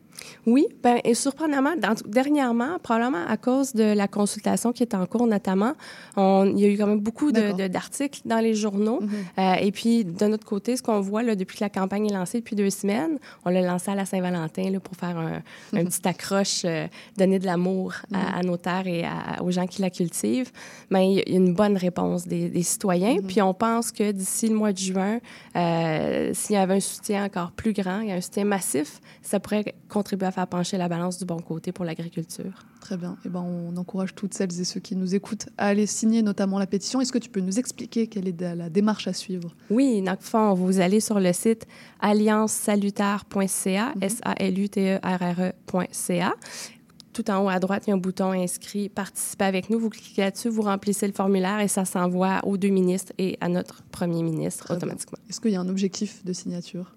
[0.47, 5.07] Oui, ben, et surprenamment, dans- dernièrement, probablement à cause de la consultation qui est en
[5.07, 5.73] cours notamment,
[6.17, 9.01] on- il y a eu quand même beaucoup d'articles dans les journaux.
[9.01, 9.11] Mhm.
[9.39, 12.13] Euh, et puis, de notre côté, ce qu'on voit là, depuis que la campagne est
[12.15, 15.43] lancée depuis deux semaines, on l'a lancé à la Saint-Valentin pour faire un,
[15.75, 16.87] un petit accroche, euh,
[17.17, 20.51] donner de l'amour à, à nos terres et à- aux gens qui la cultivent.
[20.91, 23.17] Mais il y a une bonne réponse des, des citoyens.
[23.27, 25.19] Puis on pense que d'ici le mois de juin,
[25.57, 29.01] euh, s'il y avait un soutien encore plus grand, il y a un soutien massif,
[29.23, 32.65] ça pourrait contribuer à faire pencher la balance du bon côté pour l'agriculture.
[32.81, 33.19] Très bien.
[33.27, 36.59] Et ben, on encourage toutes celles et ceux qui nous écoutent à aller signer notamment
[36.59, 37.03] la pétition.
[37.03, 39.55] Est-ce que tu peux nous expliquer quelle est la démarche à suivre?
[39.69, 41.67] Oui, dans le fond, vous allez sur le site
[42.01, 45.05] alliancesalutaire.ca, S-A-L-U-T-E-R-R-E.ca.
[47.13, 49.79] Tout en haut à droite, il y a un bouton inscrit Participer avec nous.
[49.79, 53.51] Vous cliquez là-dessus, vous remplissez le formulaire et ça s'envoie aux deux ministres et à
[53.51, 55.19] notre premier ministre Très automatiquement.
[55.29, 56.95] Est-ce qu'il y a un objectif de signature?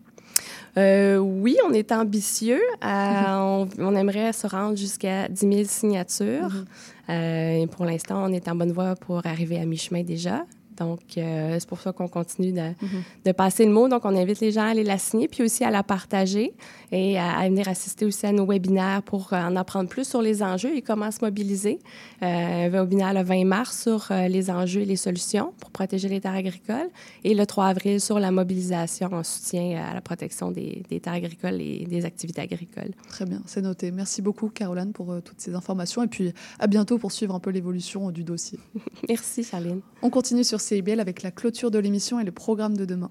[0.78, 2.62] Euh, oui, on est ambitieux.
[2.84, 6.54] Euh, on, on aimerait se rendre jusqu'à 10 000 signatures.
[6.54, 6.66] Mhm.
[7.10, 10.46] Euh, et pour l'instant, on est en bonne voie pour arriver à mi-chemin déjà.
[10.78, 13.04] Donc, euh, c'est pour ça qu'on continue de, Mhm.
[13.26, 13.88] de passer le mot.
[13.88, 16.54] Donc, on invite les gens à aller la signer, puis aussi à la partager
[16.92, 20.22] et à, à venir assister aussi à nos webinaires pour euh, en apprendre plus sur
[20.22, 21.80] les enjeux et comment se mobiliser.
[22.22, 22.26] Euh,
[22.66, 26.22] un webinaire le 20 mars sur euh, les enjeux et les solutions pour protéger les
[26.22, 26.90] terres agricoles
[27.24, 31.14] et le 3 avril sur la mobilisation en soutien à la protection des, des terres
[31.14, 32.92] agricoles et des activités agricoles.
[33.10, 33.92] Très bien, c'est noté.
[33.92, 36.04] Merci beaucoup, Caroline, pour toutes ces informations.
[36.04, 38.60] Et puis, à bientôt pour suivre un peu l'évolution du dossier.
[39.10, 39.82] Merci, Charline.
[40.02, 43.10] On continue sur CIBL avec la clôture de l'émission et le programme de demain.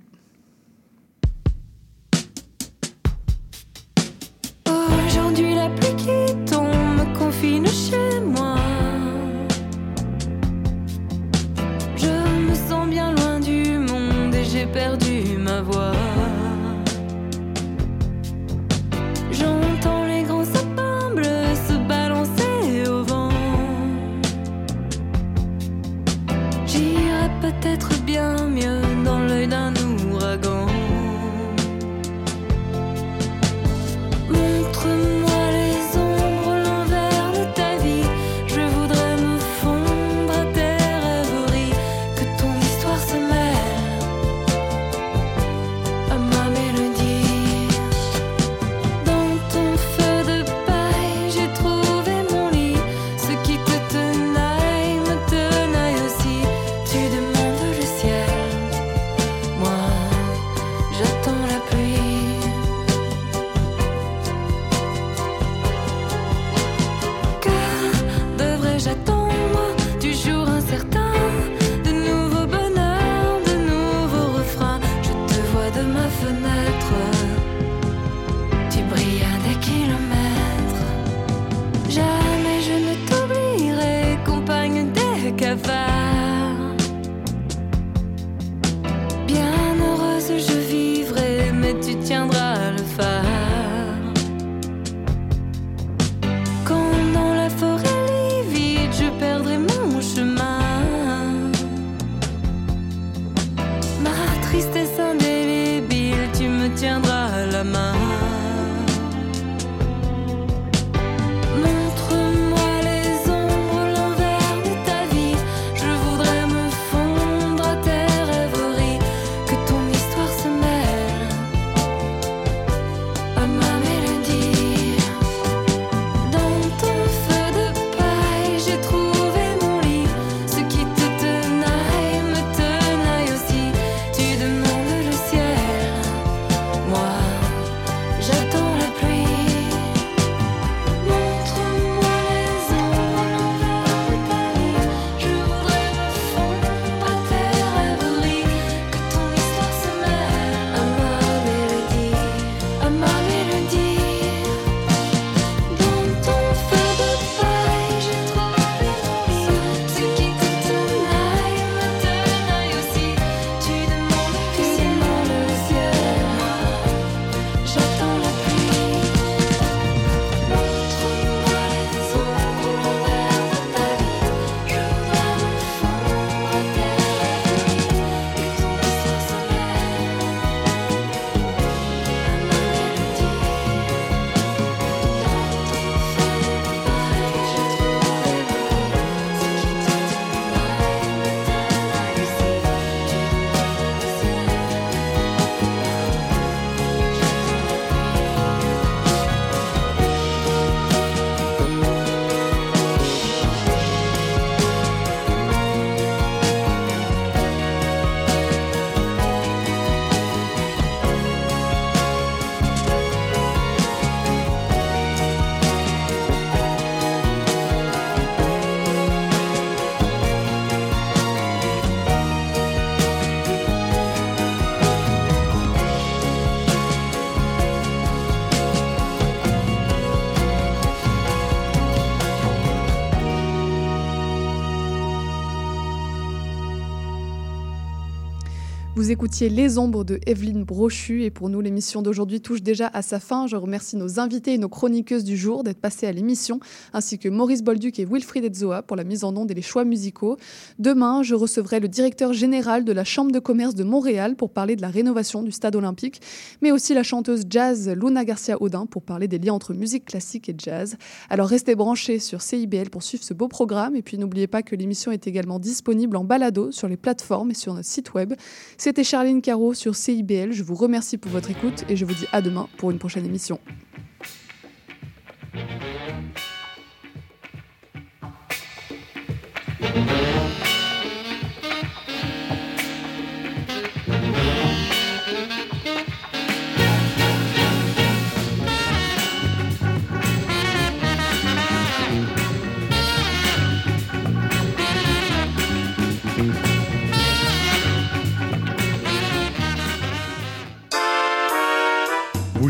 [239.02, 243.02] Vous écoutiez Les Ombres de Evelyne Brochu et pour nous l'émission d'aujourd'hui touche déjà à
[243.02, 243.48] sa fin.
[243.48, 246.60] Je remercie nos invités et nos chroniqueuses du jour d'être passés à l'émission
[246.92, 249.84] ainsi que Maurice Bolduc et Wilfried Etzoa pour la mise en onde et les choix
[249.84, 250.36] musicaux.
[250.78, 254.76] Demain, je recevrai le directeur général de la Chambre de commerce de Montréal pour parler
[254.76, 256.20] de la rénovation du stade olympique,
[256.60, 260.48] mais aussi la chanteuse jazz Luna Garcia Audin pour parler des liens entre musique classique
[260.48, 260.96] et jazz.
[261.28, 264.76] Alors restez branchés sur CIBL pour suivre ce beau programme et puis n'oubliez pas que
[264.76, 268.34] l'émission est également disponible en balado sur les plateformes et sur notre site web.
[268.78, 270.52] C'était Charline Caro sur CIBL.
[270.52, 273.24] Je vous remercie pour votre écoute et je vous dis à demain pour une prochaine
[273.24, 273.58] émission.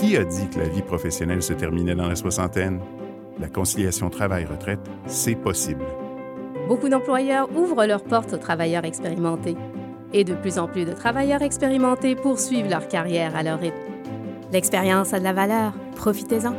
[0.00, 2.80] Qui a dit que la vie professionnelle se terminait dans la soixantaine?
[3.40, 4.78] La conciliation travail-retraite,
[5.08, 5.84] c'est possible.
[6.68, 9.56] Beaucoup d'employeurs ouvrent leurs portes aux travailleurs expérimentés.
[10.12, 13.74] Et de plus en plus de travailleurs expérimentés poursuivent leur carrière à leur rythme.
[14.52, 15.72] L'expérience a de la valeur.
[15.96, 16.54] Profitez-en.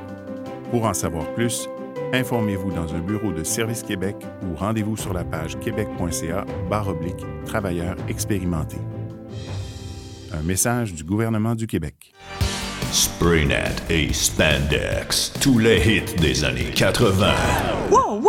[0.71, 1.69] Pour en savoir plus,
[2.11, 6.45] informez-vous dans un bureau de Service Québec ou rendez-vous sur la page québec.ca
[6.89, 8.81] oblique travailleurs expérimentés.
[10.33, 12.13] Un message du gouvernement du Québec.
[12.91, 17.33] Spraynet et Spandex, tous les hits des années 80.
[17.91, 18.28] Wow, wow,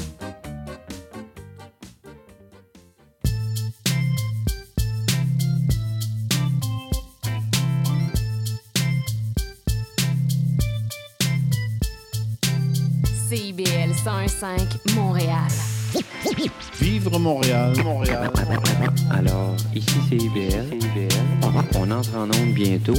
[13.31, 15.47] CIBL 101.5 Montréal.
[16.81, 18.29] Vivre Montréal, Montréal.
[19.09, 20.65] Alors, ici c'est IBL.
[21.75, 22.89] On entre en onde bientôt.